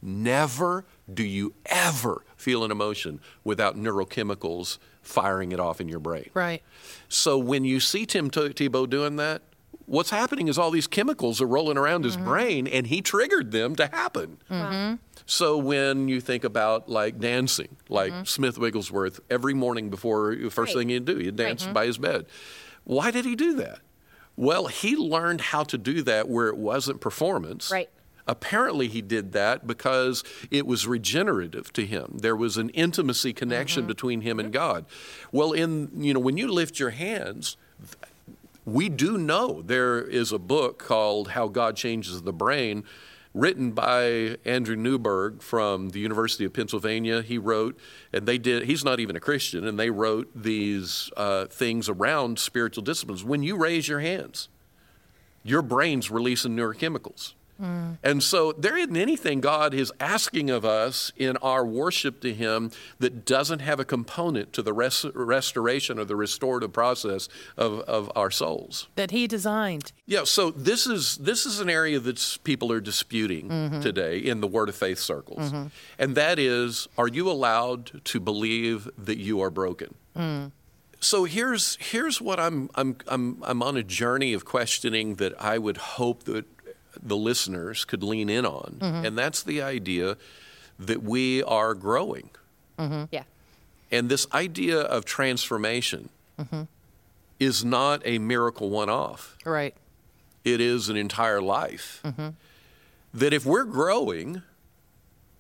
Never 0.00 0.84
do 1.12 1.24
you 1.24 1.54
ever 1.66 2.24
feel 2.37 2.64
an 2.64 2.70
emotion 2.70 3.20
without 3.44 3.76
neurochemicals 3.76 4.78
firing 5.02 5.52
it 5.52 5.58
off 5.58 5.80
in 5.80 5.88
your 5.88 5.98
brain. 5.98 6.30
Right. 6.34 6.62
So 7.08 7.38
when 7.38 7.64
you 7.64 7.80
see 7.80 8.06
Tim 8.06 8.30
Tebow 8.30 8.88
doing 8.88 9.16
that, 9.16 9.42
what's 9.87 10.11
happening 10.11 10.48
is 10.48 10.58
all 10.58 10.70
these 10.70 10.87
chemicals 10.87 11.40
are 11.40 11.46
rolling 11.46 11.78
around 11.78 12.04
his 12.04 12.16
mm-hmm. 12.16 12.26
brain, 12.26 12.66
and 12.66 12.87
he 12.87 13.00
triggered 13.00 13.50
them 13.50 13.74
to 13.76 13.87
happen. 13.87 14.38
Mm-hmm. 14.50 14.96
So 15.26 15.56
when 15.58 16.08
you 16.08 16.20
think 16.20 16.44
about 16.44 16.88
like 16.88 17.18
dancing, 17.18 17.76
like 17.88 18.12
mm-hmm. 18.12 18.24
Smith 18.24 18.58
Wigglesworth, 18.58 19.20
every 19.30 19.54
morning 19.54 19.90
before 19.90 20.37
the 20.37 20.50
first 20.50 20.74
Right. 20.74 20.80
thing 20.80 20.88
he'd 20.90 21.04
do, 21.04 21.16
he'd 21.16 21.37
dance 21.37 21.66
by 21.66 21.87
his 21.87 21.98
bed. 21.98 22.26
Why 22.84 23.11
did 23.11 23.24
he 23.24 23.34
do 23.34 23.54
that? 23.54 23.80
Well, 24.37 24.68
he 24.68 24.94
learned 24.94 25.40
how 25.40 25.64
to 25.64 25.76
do 25.76 26.02
that 26.02 26.28
where 26.28 26.46
it 26.48 26.56
wasn't 26.56 27.00
performance. 27.00 27.70
Right. 27.72 27.90
Apparently, 28.28 28.88
he 28.88 29.00
did 29.00 29.32
that 29.32 29.66
because 29.66 30.22
it 30.50 30.66
was 30.66 30.86
regenerative 30.86 31.72
to 31.72 31.86
him. 31.86 32.18
There 32.20 32.36
was 32.36 32.58
an 32.58 32.68
intimacy 32.70 33.32
connection 33.32 33.86
between 33.86 34.20
him 34.20 34.38
and 34.38 34.52
God. 34.52 34.84
Well, 35.32 35.52
in 35.52 35.90
you 35.96 36.12
know, 36.12 36.20
when 36.20 36.36
you 36.36 36.46
lift 36.46 36.78
your 36.78 36.90
hands, 36.90 37.56
we 38.66 38.90
do 38.90 39.16
know 39.16 39.62
there 39.62 40.00
is 40.02 40.30
a 40.30 40.38
book 40.38 40.78
called 40.78 41.28
How 41.28 41.48
God 41.48 41.74
Changes 41.74 42.20
the 42.20 42.32
Brain, 42.34 42.84
written 43.32 43.72
by 43.72 44.36
Andrew 44.44 44.76
Newberg 44.76 45.40
from 45.40 45.90
the 45.90 46.00
University 46.00 46.44
of 46.44 46.52
Pennsylvania. 46.52 47.22
He 47.22 47.38
wrote, 47.38 47.78
and 48.12 48.26
they 48.26 48.36
did, 48.36 48.64
he's 48.64 48.84
not 48.84 49.00
even 49.00 49.16
a 49.16 49.20
Christian, 49.20 49.66
and 49.66 49.78
they 49.78 49.88
wrote 49.88 50.30
these 50.34 51.10
uh, 51.16 51.46
things 51.46 51.88
around 51.88 52.38
spiritual 52.38 52.84
disciplines. 52.84 53.24
When 53.24 53.42
you 53.42 53.56
raise 53.56 53.88
your 53.88 54.00
hands, 54.00 54.50
your 55.42 55.62
brain's 55.62 56.10
releasing 56.10 56.54
neurochemicals. 56.54 57.32
And 57.60 58.22
so 58.22 58.52
there 58.52 58.76
isn't 58.76 58.96
anything 58.96 59.40
God 59.40 59.74
is 59.74 59.92
asking 60.00 60.50
of 60.50 60.64
us 60.64 61.12
in 61.16 61.36
our 61.38 61.64
worship 61.64 62.20
to 62.20 62.32
Him 62.32 62.70
that 62.98 63.24
doesn't 63.24 63.60
have 63.60 63.80
a 63.80 63.84
component 63.84 64.52
to 64.52 64.62
the 64.62 64.72
res- 64.72 65.04
restoration 65.14 65.98
or 65.98 66.04
the 66.04 66.16
restorative 66.16 66.72
process 66.72 67.28
of, 67.56 67.80
of 67.80 68.10
our 68.14 68.30
souls. 68.30 68.88
That 68.96 69.10
he 69.10 69.26
designed. 69.26 69.92
Yeah, 70.06 70.24
so 70.24 70.50
this 70.50 70.86
is 70.86 71.16
this 71.18 71.46
is 71.46 71.60
an 71.60 71.68
area 71.68 71.98
that 71.98 72.38
people 72.44 72.72
are 72.72 72.80
disputing 72.80 73.48
mm-hmm. 73.48 73.80
today 73.80 74.18
in 74.18 74.40
the 74.40 74.46
Word 74.46 74.68
of 74.68 74.76
Faith 74.76 74.98
circles, 74.98 75.50
mm-hmm. 75.50 75.66
and 75.98 76.14
that 76.14 76.38
is: 76.38 76.88
Are 76.96 77.08
you 77.08 77.30
allowed 77.30 78.04
to 78.04 78.20
believe 78.20 78.88
that 78.96 79.18
you 79.18 79.40
are 79.40 79.50
broken? 79.50 79.94
Mm. 80.16 80.52
So 81.00 81.24
here's 81.24 81.76
here's 81.80 82.20
what 82.20 82.40
I'm 82.40 82.70
I'm 82.74 82.96
I'm 83.06 83.38
I'm 83.42 83.62
on 83.62 83.76
a 83.76 83.84
journey 83.84 84.32
of 84.32 84.44
questioning 84.44 85.16
that 85.16 85.32
I 85.40 85.56
would 85.58 85.76
hope 85.76 86.24
that 86.24 86.46
the 87.02 87.16
listeners 87.16 87.84
could 87.84 88.02
lean 88.02 88.28
in 88.28 88.44
on, 88.46 88.76
mm-hmm. 88.80 89.04
and 89.06 89.18
that's 89.18 89.42
the 89.42 89.62
idea 89.62 90.16
that 90.78 91.02
we 91.02 91.42
are 91.42 91.74
growing. 91.74 92.30
Mm-hmm. 92.78 93.04
Yeah. 93.11 93.24
And 93.90 94.08
this 94.08 94.26
idea 94.32 94.80
of 94.80 95.04
transformation 95.04 96.11
mm-hmm. 96.38 96.62
is 97.40 97.64
not 97.64 98.02
a 98.04 98.18
miracle 98.18 98.70
one 98.70 98.90
off 98.90 99.37
Right. 99.44 99.74
it 100.44 100.61
is 100.61 100.88
an 100.88 100.96
entire 100.96 101.40
life. 101.40 102.02
That 103.14 103.32
if 103.32 103.46
we're 103.46 103.64
growing, 103.64 104.42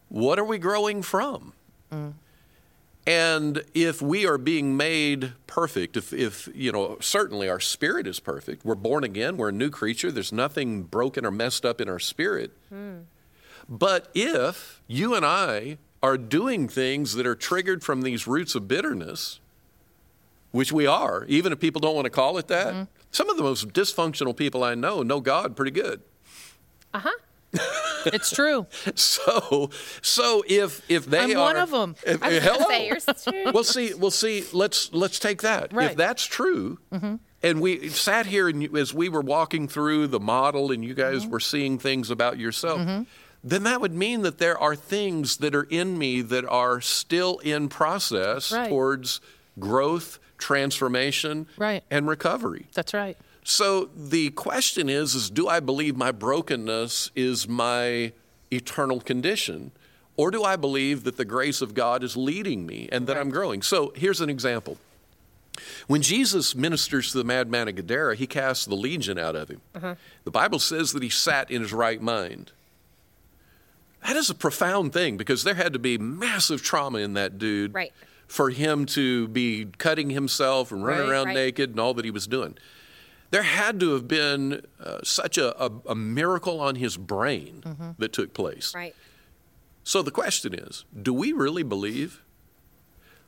what 0.08 0.38
are 0.38 0.44
we 0.44 0.58
growing 0.58 1.02
from? 1.02 1.52
Mm. 1.92 2.14
And 3.08 3.64
if 3.72 4.02
we 4.02 4.26
are 4.26 4.36
being 4.36 4.76
made 4.76 5.32
perfect, 5.46 5.96
if, 5.96 6.12
if, 6.12 6.46
you 6.54 6.70
know, 6.70 6.98
certainly 7.00 7.48
our 7.48 7.58
spirit 7.58 8.06
is 8.06 8.20
perfect, 8.20 8.66
we're 8.66 8.74
born 8.74 9.02
again, 9.02 9.38
we're 9.38 9.48
a 9.48 9.52
new 9.52 9.70
creature, 9.70 10.12
there's 10.12 10.30
nothing 10.30 10.82
broken 10.82 11.24
or 11.24 11.30
messed 11.30 11.64
up 11.64 11.80
in 11.80 11.88
our 11.88 11.98
spirit. 11.98 12.50
Hmm. 12.68 12.98
But 13.66 14.10
if 14.14 14.82
you 14.86 15.14
and 15.14 15.24
I 15.24 15.78
are 16.02 16.18
doing 16.18 16.68
things 16.68 17.14
that 17.14 17.26
are 17.26 17.34
triggered 17.34 17.82
from 17.82 18.02
these 18.02 18.26
roots 18.26 18.54
of 18.54 18.68
bitterness, 18.68 19.40
which 20.50 20.70
we 20.70 20.86
are, 20.86 21.24
even 21.28 21.50
if 21.50 21.60
people 21.60 21.80
don't 21.80 21.94
want 21.94 22.04
to 22.04 22.10
call 22.10 22.36
it 22.36 22.48
that. 22.48 22.74
Mm-hmm. 22.74 22.82
Some 23.10 23.30
of 23.30 23.38
the 23.38 23.42
most 23.42 23.68
dysfunctional 23.68 24.36
people 24.36 24.62
I 24.62 24.74
know 24.74 25.02
know 25.02 25.20
God 25.20 25.56
pretty 25.56 25.70
good. 25.70 26.02
Uh-huh. 26.92 27.10
It's 28.06 28.30
true. 28.30 28.66
So, 28.94 29.70
so 30.02 30.42
if 30.46 30.82
if 30.88 31.04
they 31.06 31.18
I'm 31.20 31.36
are 31.36 31.40
one 31.40 31.56
of 31.56 31.74
'em. 31.74 31.96
if- 32.06 32.22
I 32.22 32.28
was 32.28 32.42
hello. 32.42 32.68
say 32.68 32.86
yours 32.86 33.04
too. 33.24 33.50
Well, 33.52 33.64
see, 33.64 33.92
well, 33.94 34.10
see. 34.12 34.44
Let's 34.52 34.92
let's 34.92 35.18
take 35.18 35.42
that. 35.42 35.72
Right. 35.72 35.90
If 35.90 35.96
that's 35.96 36.24
true, 36.24 36.78
and 37.42 37.60
we 37.60 37.88
sat 37.88 38.26
here 38.26 38.48
and 38.48 38.74
as 38.76 38.94
we 38.94 39.08
were 39.08 39.20
walking 39.20 39.66
through 39.68 40.06
the 40.06 40.20
model, 40.20 40.70
and 40.70 40.84
you 40.84 40.94
guys 40.94 41.22
Mm-hmm. 41.22 41.30
were 41.32 41.40
seeing 41.40 41.78
things 41.78 42.10
about 42.10 42.38
yourself, 42.38 42.80
then 43.44 43.64
that 43.64 43.80
would 43.80 43.94
mean 43.94 44.22
that 44.22 44.38
there 44.38 44.56
are 44.58 44.76
things 44.76 45.38
that 45.38 45.54
are 45.54 45.64
in 45.64 45.98
me 45.98 46.22
that 46.22 46.44
are 46.46 46.80
still 46.80 47.38
in 47.38 47.68
process 47.68 48.52
Right. 48.52 48.68
towards 48.68 49.20
growth, 49.58 50.18
transformation, 50.38 51.46
Right. 51.58 51.82
and 51.90 52.06
recovery. 52.08 52.66
That's 52.74 52.94
right. 52.94 53.16
So 53.48 53.88
the 53.96 54.28
question 54.32 54.90
is, 54.90 55.14
is 55.14 55.30
do 55.30 55.48
I 55.48 55.58
believe 55.58 55.96
my 55.96 56.12
brokenness 56.12 57.10
is 57.16 57.48
my 57.48 58.12
eternal 58.52 59.00
condition? 59.00 59.70
Or 60.18 60.30
do 60.30 60.44
I 60.44 60.56
believe 60.56 61.04
that 61.04 61.16
the 61.16 61.24
grace 61.24 61.62
of 61.62 61.72
God 61.72 62.04
is 62.04 62.14
leading 62.14 62.66
me 62.66 62.90
and 62.92 63.06
that 63.06 63.16
I'm 63.16 63.30
growing? 63.30 63.62
So 63.62 63.94
here's 63.96 64.20
an 64.20 64.28
example. 64.28 64.76
When 65.86 66.02
Jesus 66.02 66.54
ministers 66.54 67.12
to 67.12 67.18
the 67.18 67.24
madman 67.24 67.68
of 67.68 67.76
Gadara, 67.76 68.16
he 68.16 68.26
casts 68.26 68.66
the 68.66 68.74
legion 68.74 69.18
out 69.18 69.34
of 69.34 69.48
him. 69.48 69.62
Uh-huh. 69.74 69.94
The 70.24 70.30
Bible 70.30 70.58
says 70.58 70.92
that 70.92 71.02
he 71.02 71.08
sat 71.08 71.50
in 71.50 71.62
his 71.62 71.72
right 71.72 72.02
mind. 72.02 72.52
That 74.06 74.16
is 74.16 74.28
a 74.28 74.34
profound 74.34 74.92
thing 74.92 75.16
because 75.16 75.42
there 75.42 75.54
had 75.54 75.72
to 75.72 75.78
be 75.78 75.96
massive 75.96 76.62
trauma 76.62 76.98
in 76.98 77.14
that 77.14 77.38
dude 77.38 77.72
Right. 77.72 77.94
for 78.26 78.50
him 78.50 78.84
to 78.86 79.26
be 79.28 79.68
cutting 79.78 80.10
himself 80.10 80.70
and 80.70 80.84
running 80.84 81.04
Right, 81.04 81.10
around 81.10 81.32
naked 81.32 81.70
and 81.70 81.80
all 81.80 81.94
that 81.94 82.04
he 82.04 82.10
was 82.10 82.26
doing. 82.26 82.58
There 83.30 83.42
had 83.42 83.78
to 83.80 83.92
have 83.92 84.08
been 84.08 84.64
uh, 84.82 85.00
such 85.02 85.36
a, 85.36 85.62
a, 85.62 85.70
a 85.88 85.94
miracle 85.94 86.60
on 86.60 86.76
his 86.76 86.96
brain 86.96 87.94
that 87.98 88.12
took 88.12 88.32
place. 88.32 88.74
Right. 88.74 88.94
So 89.84 90.02
the 90.02 90.10
question 90.10 90.54
is 90.54 90.84
do 91.00 91.12
we 91.12 91.32
really 91.32 91.62
believe 91.62 92.22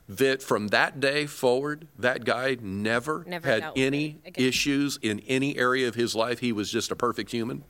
that 0.09 0.41
from 0.41 0.69
that 0.69 0.99
day 0.99 1.25
forward, 1.25 1.87
that 1.97 2.25
guy 2.25 2.57
never, 2.61 3.23
Never 3.27 3.47
had 3.47 3.71
any 3.75 4.19
issues 4.35 4.99
in 5.01 5.19
any 5.21 5.57
area 5.57 5.87
of 5.87 5.95
his 5.95 6.15
life? 6.15 6.39
He 6.39 6.51
was 6.51 6.71
just 6.71 6.91
a 6.91 6.95
perfect 6.95 7.31
human? 7.31 7.63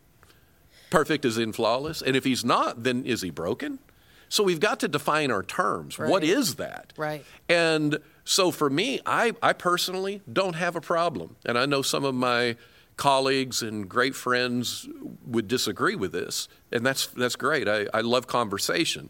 Perfect 0.89 1.24
as 1.26 1.38
in 1.38 1.54
flawless? 1.54 2.02
And 2.02 2.15
if 2.15 2.24
he's 2.24 2.44
not, 2.44 2.84
then 2.84 3.06
is 3.06 3.22
he 3.22 3.30
broken? 3.30 3.80
So 4.28 4.44
we've 4.44 4.60
got 4.60 4.80
to 4.80 4.88
define 4.88 5.30
our 5.30 5.44
terms. 5.44 6.00
What 6.00 6.22
Right. 6.22 6.24
is 6.24 6.56
that? 6.56 6.94
Right. 6.98 7.26
And 7.50 8.00
so 8.23 8.51
for 8.51 8.69
me, 8.69 8.99
I, 9.05 9.34
I 9.41 9.53
personally 9.53 10.21
don't 10.31 10.55
have 10.55 10.75
a 10.75 10.81
problem. 10.81 11.36
And 11.45 11.57
I 11.57 11.65
know 11.65 11.81
some 11.81 12.03
of 12.05 12.15
my 12.15 12.55
colleagues 12.97 13.62
and 13.62 13.89
great 13.89 14.15
friends 14.15 14.88
would 15.25 15.47
disagree 15.47 15.95
with 15.95 16.12
this. 16.12 16.47
And 16.71 16.86
that's, 16.86 17.07
that's 17.07 17.36
great. 17.36 17.67
I, 17.67 17.88
I 17.93 18.01
love 18.01 18.27
conversation. 18.27 19.10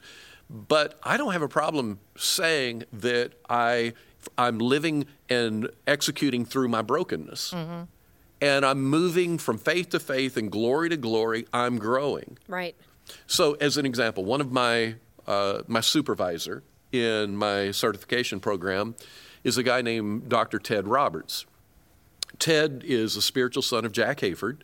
But 0.49 0.99
I 1.03 1.17
don't 1.17 1.33
have 1.33 1.41
a 1.41 1.47
problem 1.47 1.99
saying 2.17 2.83
that 2.93 3.33
I, 3.49 3.93
I'm 4.37 4.59
living 4.59 5.05
and 5.29 5.69
executing 5.87 6.45
through 6.45 6.67
my 6.67 6.81
brokenness. 6.81 7.53
And 8.41 8.65
I'm 8.65 8.81
moving 8.83 9.37
from 9.37 9.57
faith 9.57 9.89
to 9.89 9.99
faith 9.99 10.35
and 10.35 10.51
glory 10.51 10.89
to 10.89 10.97
glory. 10.97 11.45
I'm 11.53 11.77
growing. 11.77 12.37
Right. 12.47 12.75
So, 13.27 13.53
as 13.53 13.77
an 13.77 13.85
example, 13.85 14.25
one 14.25 14.41
of 14.41 14.51
my 14.51 14.95
uh, 15.27 15.61
my 15.67 15.81
supervisor 15.81 16.63
in 16.91 17.35
my 17.35 17.71
certification 17.71 18.39
program 18.39 18.95
is 19.43 19.57
a 19.57 19.63
guy 19.63 19.81
named 19.81 20.29
Dr. 20.29 20.59
Ted 20.59 20.87
Roberts. 20.87 21.45
Ted 22.39 22.83
is 22.85 23.15
a 23.15 23.21
spiritual 23.21 23.61
son 23.61 23.85
of 23.85 23.91
Jack 23.91 24.19
Hayford. 24.19 24.61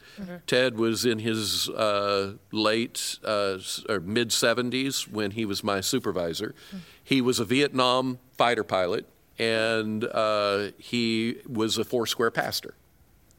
Ted 0.47 0.77
was 0.77 1.05
in 1.05 1.19
his 1.19 1.69
uh, 1.69 2.33
late 2.51 3.19
uh, 3.23 3.57
or 3.89 3.99
mid 3.99 4.29
70s 4.29 5.07
when 5.11 5.31
he 5.31 5.45
was 5.45 5.63
my 5.63 5.81
supervisor. 5.81 6.55
He 7.03 7.21
was 7.21 7.39
a 7.39 7.45
Vietnam 7.45 8.19
fighter 8.37 8.63
pilot, 8.63 9.05
and 9.37 10.03
uh, 10.05 10.69
he 10.77 11.37
was 11.47 11.77
a 11.77 11.83
Foursquare 11.83 12.31
pastor. 12.31 12.73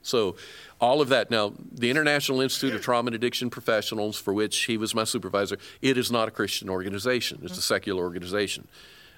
So, 0.08 0.36
all 0.80 1.00
of 1.00 1.08
that. 1.08 1.30
Now, 1.30 1.52
the 1.72 1.90
International 1.90 2.40
Institute 2.40 2.74
of 2.74 2.82
Trauma 2.82 3.08
and 3.08 3.14
Addiction 3.14 3.50
Professionals, 3.50 4.18
for 4.18 4.32
which 4.32 4.64
he 4.64 4.76
was 4.76 4.94
my 4.94 5.04
supervisor, 5.04 5.58
it 5.82 5.98
is 5.98 6.10
not 6.10 6.28
a 6.28 6.30
Christian 6.30 6.70
organization. 6.70 7.40
It's 7.42 7.58
a 7.58 7.62
secular 7.62 8.02
organization. 8.02 8.68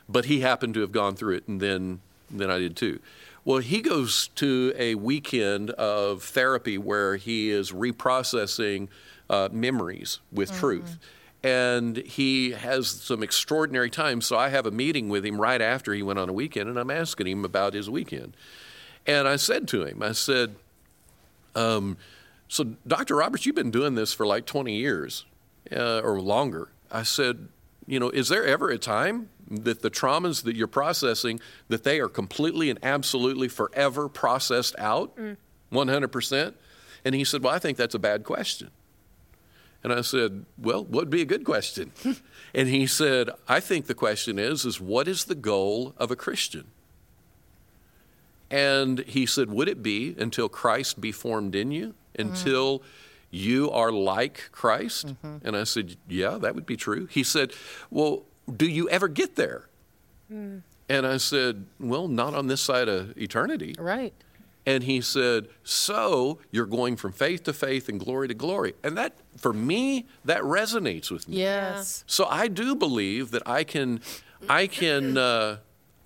But 0.09 0.25
he 0.25 0.41
happened 0.41 0.75
to 0.75 0.81
have 0.81 0.93
gone 0.93 1.17
through 1.17 1.37
it, 1.37 1.49
and 1.49 1.61
then, 1.61 2.01
then 2.31 2.51
I 2.51 2.59
did 2.59 2.77
too. 2.77 2.99
Well, 3.45 3.59
he 3.59 3.81
goes 3.81 4.29
to 4.37 4.75
a 4.77 4.95
weekend 4.97 5.71
of 5.71 6.23
therapy 6.23 6.77
where 6.79 7.17
he 7.17 7.51
is 7.51 7.73
reprocessing 7.73 8.89
uh, 9.29 9.49
memories 9.53 10.19
with 10.33 10.53
truth. 10.53 10.99
And 11.43 11.97
he 11.97 12.51
has 12.51 12.89
some 12.89 13.23
extraordinary 13.23 13.89
times. 13.89 14.27
So 14.27 14.37
I 14.37 14.51
have 14.51 14.67
a 14.67 14.71
meeting 14.71 15.09
with 15.09 15.25
him 15.25 15.41
right 15.41 15.63
after 15.63 15.95
he 15.95 16.03
went 16.03 16.19
on 16.19 16.29
a 16.29 16.35
weekend, 16.35 16.69
and 16.69 16.79
I'm 16.79 16.91
asking 16.91 17.29
him 17.29 17.45
about 17.45 17.73
his 17.73 17.89
weekend. 17.89 18.35
And 19.07 19.27
I 19.27 19.37
said 19.37 19.67
to 19.69 19.85
him, 19.85 20.03
I 20.03 20.13
said, 20.13 20.57
um, 21.55 21.97
so, 22.49 22.65
Dr. 22.87 23.17
Roberts, 23.17 23.47
you've 23.47 23.55
been 23.55 23.71
doing 23.71 23.95
this 23.95 24.13
for 24.13 24.27
like 24.27 24.45
20 24.45 24.75
years 24.75 25.25
uh, 25.71 26.01
or 26.01 26.21
longer. 26.21 26.69
I 26.91 27.05
said, 27.05 27.49
you 27.87 28.01
know, 28.01 28.11
is 28.11 28.29
there 28.29 28.45
ever 28.45 28.71
a 28.71 28.79
time 28.79 29.29
that 29.49 29.83
the 29.83 29.91
traumas 29.91 30.43
that 30.43 30.57
you're 30.57 30.67
processing 30.67 31.41
that 31.69 31.85
they 31.85 32.01
are 32.01 32.09
completely 32.09 32.71
and 32.71 32.79
absolutely 32.83 33.49
forever 33.49 34.09
processed 34.09 34.75
out, 34.79 35.17
100%? 35.73 36.55
And 37.05 37.15
he 37.15 37.25
said, 37.25 37.43
well, 37.43 37.55
I 37.55 37.59
think 37.59 37.79
that's 37.79 37.95
a 37.95 38.01
bad 38.01 38.25
question. 38.25 38.71
And 39.83 39.93
I 39.93 40.03
said, 40.03 40.45
well, 40.59 40.85
what 40.85 40.93
would 40.93 41.11
be 41.11 41.23
a 41.23 41.27
good 41.27 41.45
question? 41.45 41.93
and 42.55 42.69
he 42.69 42.87
said, 42.87 43.31
I 43.49 43.61
think 43.61 43.87
the 43.87 43.95
question 43.95 44.39
is, 44.39 44.65
is 44.65 44.81
what 44.81 45.09
is 45.09 45.25
the 45.25 45.35
goal 45.35 45.95
of 45.97 46.11
a 46.11 46.17
Christian? 46.17 46.67
And 48.51 49.01
he 49.01 49.27
said, 49.27 49.51
Would 49.51 49.69
it 49.69 49.83
be 49.83 50.15
until 50.19 50.49
Christ 50.49 51.01
be 51.01 51.13
formed 51.13 51.55
in 51.55 51.71
you? 51.71 51.95
Until 52.19 52.83
you 53.31 53.71
are 53.71 53.93
like 53.93 54.49
Christ? 54.53 55.15
And 55.23 55.57
I 55.57 55.65
said, 55.65 55.97
Yeah, 56.09 56.39
that 56.39 56.55
would 56.55 56.67
be 56.67 56.77
true. 56.77 57.07
He 57.07 57.23
said, 57.23 57.53
Well, 57.91 58.25
do 58.55 58.67
you 58.67 58.89
ever 58.89 59.09
get 59.09 59.37
there? 59.37 59.69
And 60.29 61.07
I 61.07 61.17
said, 61.19 61.67
Well, 61.79 62.09
not 62.09 62.35
on 62.35 62.49
this 62.49 62.61
side 62.61 62.89
of 62.89 63.17
eternity. 63.17 63.75
Right. 63.79 64.13
And 64.67 64.85
he 64.85 65.01
said, 65.01 65.49
So 65.65 66.39
you're 66.51 66.67
going 66.67 66.97
from 66.97 67.13
faith 67.13 67.45
to 67.45 67.53
faith 67.53 67.89
and 67.89 67.99
glory 67.99 68.29
to 68.29 68.35
glory. 68.35 68.75
And 68.83 68.97
that, 68.99 69.15
for 69.37 69.53
me, 69.53 70.07
that 70.25 70.43
resonates 70.43 71.11
with 71.11 71.29
me. 71.29 71.39
Yes. 71.39 72.05
So 72.07 72.27
I 72.27 72.49
do 72.49 72.75
believe 72.75 73.31
that 73.31 73.43
I 73.47 73.65
can, 73.65 74.01
I 74.49 74.67
can, 74.67 75.17
uh, 75.17 75.59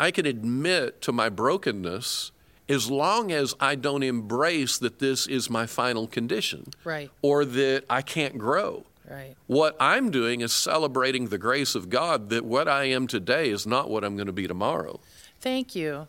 I 0.04 0.10
can 0.10 0.26
admit 0.26 1.00
to 1.00 1.12
my 1.12 1.30
brokenness 1.30 2.30
as 2.68 2.90
long 2.90 3.32
as 3.32 3.54
I 3.58 3.74
don't 3.74 4.02
embrace 4.02 4.76
that 4.76 4.98
this 4.98 5.26
is 5.26 5.48
my 5.48 5.64
final 5.64 6.06
condition, 6.06 6.66
Right. 6.84 7.10
Or 7.22 7.46
that 7.46 7.84
I 7.88 8.02
can't 8.02 8.36
grow. 8.36 8.84
Right. 9.10 9.34
What 9.46 9.74
I'm 9.80 10.10
doing 10.10 10.42
is 10.42 10.52
celebrating 10.52 11.28
the 11.28 11.38
grace 11.38 11.74
of 11.74 11.88
God 11.88 12.28
that 12.28 12.44
what 12.44 12.68
I 12.68 12.84
am 12.84 13.06
today 13.06 13.48
is 13.48 13.66
not 13.66 13.88
what 13.88 14.04
I'm 14.04 14.14
going 14.14 14.26
to 14.26 14.32
be 14.32 14.46
tomorrow. 14.46 15.00
Thank 15.40 15.74
you. 15.74 16.06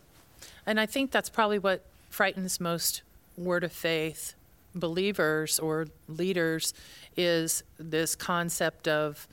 And 0.66 0.78
I 0.78 0.86
think 0.86 1.12
that's 1.12 1.30
probably 1.30 1.60
what 1.60 1.86
frightens 2.10 2.60
most 2.60 3.02
word 3.38 3.64
of 3.64 3.72
faith 3.72 4.36
believers 4.74 5.58
or 5.58 5.88
leaders 6.10 6.74
is 7.16 7.64
this 7.80 8.14
concept 8.14 8.90
of 8.90 9.26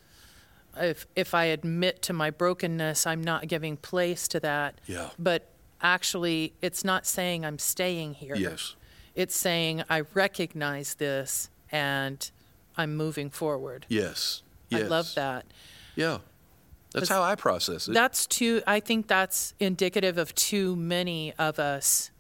if 0.77 1.07
if 1.15 1.35
I 1.35 1.47
admit 1.47 2.03
to 2.03 2.13
my 2.13 2.31
brokenness, 2.31 3.07
I'm 3.07 3.23
not 3.23 3.49
giving 3.49 3.77
place 3.77 4.29
to 4.29 4.41
that. 4.41 4.81
Yeah. 4.87 5.11
But 5.19 5.49
actually 5.81 6.55
it's 6.63 6.85
not 6.85 7.07
saying 7.07 7.45
I'm 7.45 7.59
staying 7.59 8.15
here. 8.15 8.37
Yes. 8.37 8.77
It's 9.15 9.35
saying 9.35 9.85
I 9.91 10.03
recognize 10.15 10.95
this 10.95 11.51
and 11.71 12.31
I'm 12.77 12.97
moving 12.97 13.31
forward. 13.31 13.87
Yes. 13.89 14.43
yes. 14.71 14.83
I 14.83 14.87
love 14.87 15.15
that. 15.15 15.47
Yeah. 15.97 16.19
That's 16.93 17.09
how 17.09 17.23
I 17.23 17.35
process 17.37 17.89
it. 17.89 17.95
That's 17.95 18.27
too. 18.27 18.63
I 18.67 18.81
think 18.81 19.09
that's 19.09 19.55
indicative 19.59 20.19
of 20.19 20.35
too 20.35 20.77
many 20.77 21.33
of 21.39 21.59
us 21.59 22.11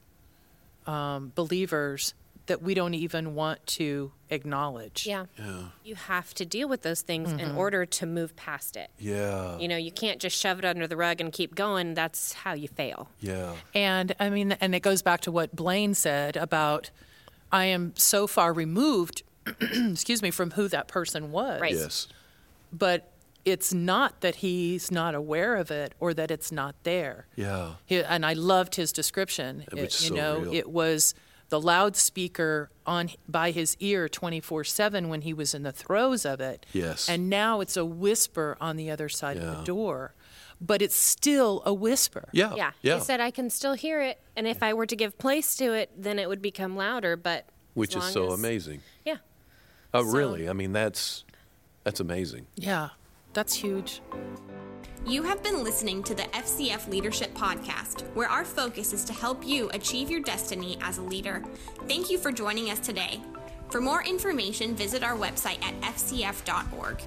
um, 0.87 1.33
believers 1.35 2.15
that 2.47 2.61
we 2.61 2.75
don't 2.75 2.95
even 2.95 3.35
want 3.35 3.65
to 3.67 4.11
acknowledge. 4.31 5.07
Yeah. 5.07 5.27
yeah. 5.39 5.67
You 5.85 5.95
have 5.95 6.35
to 6.35 6.45
deal 6.45 6.69
with 6.69 6.83
those 6.83 7.01
things 7.03 7.31
Mm-hmm. 7.31 7.39
in 7.39 7.57
order 7.57 7.87
to 7.87 8.07
move 8.07 8.35
past 8.35 8.77
it. 8.77 8.91
Yeah. 8.99 9.57
You 9.59 9.69
know, 9.69 9.77
you 9.77 9.93
can't 9.93 10.21
just 10.21 10.37
shove 10.39 10.59
it 10.59 10.65
under 10.65 10.87
the 10.89 10.97
rug 10.97 11.21
and 11.21 11.33
keep 11.33 11.55
going. 11.55 11.95
That's 11.95 12.33
how 12.33 12.55
you 12.55 12.67
fail. 12.69 13.09
Yeah. 13.21 13.55
And 13.75 14.15
I 14.19 14.29
mean, 14.29 14.53
and 14.61 14.75
it 14.75 14.81
goes 14.81 15.03
back 15.03 15.21
to 15.23 15.33
what 15.33 15.55
Blaine 15.55 15.95
said 15.95 16.37
about 16.37 16.91
I 17.53 17.67
am 17.67 17.93
so 17.97 18.27
far 18.27 18.53
removed, 18.53 19.23
excuse 19.61 20.21
me, 20.23 20.31
from 20.31 20.53
who 20.53 20.67
that 20.69 20.89
person 20.89 21.31
was. 21.31 21.61
Right. 21.61 21.75
Yes. 21.75 22.09
But 22.73 23.09
it's 23.45 23.73
not 23.75 24.21
that 24.21 24.37
he's 24.37 24.91
not 24.91 25.15
aware 25.15 25.57
of 25.57 25.71
it 25.71 25.95
or 26.01 26.15
that 26.15 26.31
it's 26.31 26.51
not 26.51 26.75
there. 26.85 27.27
Yeah. 27.37 27.73
He, 27.87 28.03
and 28.03 28.25
I 28.25 28.33
loved 28.33 28.77
his 28.77 28.93
description. 28.93 29.65
It 29.71 29.75
was 29.75 30.03
you 30.03 30.09
so 30.09 30.15
know, 30.15 30.39
real. 30.41 30.55
it 30.55 30.71
was 30.71 31.15
the 31.53 31.61
loudspeaker 31.61 32.71
on 32.87 33.11
by 33.29 33.51
his 33.51 33.77
ear 33.79 34.09
24/7 34.09 35.09
when 35.11 35.21
he 35.21 35.35
was 35.35 35.53
in 35.55 35.63
the 35.65 35.71
throes 35.71 36.25
of 36.25 36.41
it. 36.41 36.65
Yes. 36.73 37.11
And 37.11 37.29
now 37.29 37.61
it's 37.61 37.77
a 37.77 37.85
whisper 37.85 38.57
on 38.59 38.77
the 38.77 38.91
other 38.91 39.11
side 39.11 39.37
of 39.37 39.59
the 39.59 39.63
door. 39.63 40.15
But 40.63 40.81
it's 40.81 40.95
still 40.97 41.61
a 41.67 41.75
whisper. 41.75 42.31
Yeah. 42.33 42.55
Yeah. 42.55 42.73
Yeah. 42.81 42.95
He 42.95 43.01
said, 43.05 43.21
I 43.21 43.31
can 43.31 43.51
still 43.51 43.75
hear 43.75 44.01
it. 44.01 44.19
And 44.35 44.47
if 44.47 44.63
I 44.63 44.73
were 44.73 44.87
to 44.87 44.97
give 44.97 45.19
place 45.19 45.55
to 45.57 45.73
it, 45.75 45.91
then 45.95 46.19
it 46.19 46.27
would 46.29 46.41
become 46.41 46.75
louder. 46.75 47.17
But 47.17 47.45
Which 47.75 47.95
is 47.97 48.05
so 48.05 48.29
as- 48.29 48.33
amazing. 48.33 48.81
Yeah. 49.05 49.19
Oh, 49.93 50.05
So- 50.05 50.11
really? 50.17 50.49
I 50.49 50.55
mean, 50.55 50.73
that's 50.73 51.25
that's 51.85 52.01
amazing. 52.01 52.47
Yeah. 52.57 52.91
That's 53.33 53.55
huge. 53.55 54.03
You 55.07 55.25
have 55.25 55.43
been 55.43 55.65
listening 55.65 56.05
to 56.05 56.15
the 56.15 56.23
FCF 56.23 56.89
Leadership 56.89 57.35
Podcast, 57.35 58.03
where 58.15 58.29
our 58.29 58.45
focus 58.45 58.93
is 58.93 59.05
to 59.07 59.13
help 59.13 59.45
you 59.45 59.69
achieve 59.71 60.11
your 60.11 60.21
destiny 60.21 60.79
as 60.81 60.99
a 60.99 61.03
leader. 61.03 61.43
Thank 61.89 62.09
you 62.09 62.19
for 62.19 62.31
joining 62.31 62.71
us 62.71 62.79
today. 62.79 63.21
For 63.69 63.81
more 63.81 64.05
information, 64.05 64.77
visit 64.77 65.03
our 65.03 65.17
website 65.17 65.63
at 65.65 65.81
fcf.org. 65.81 67.03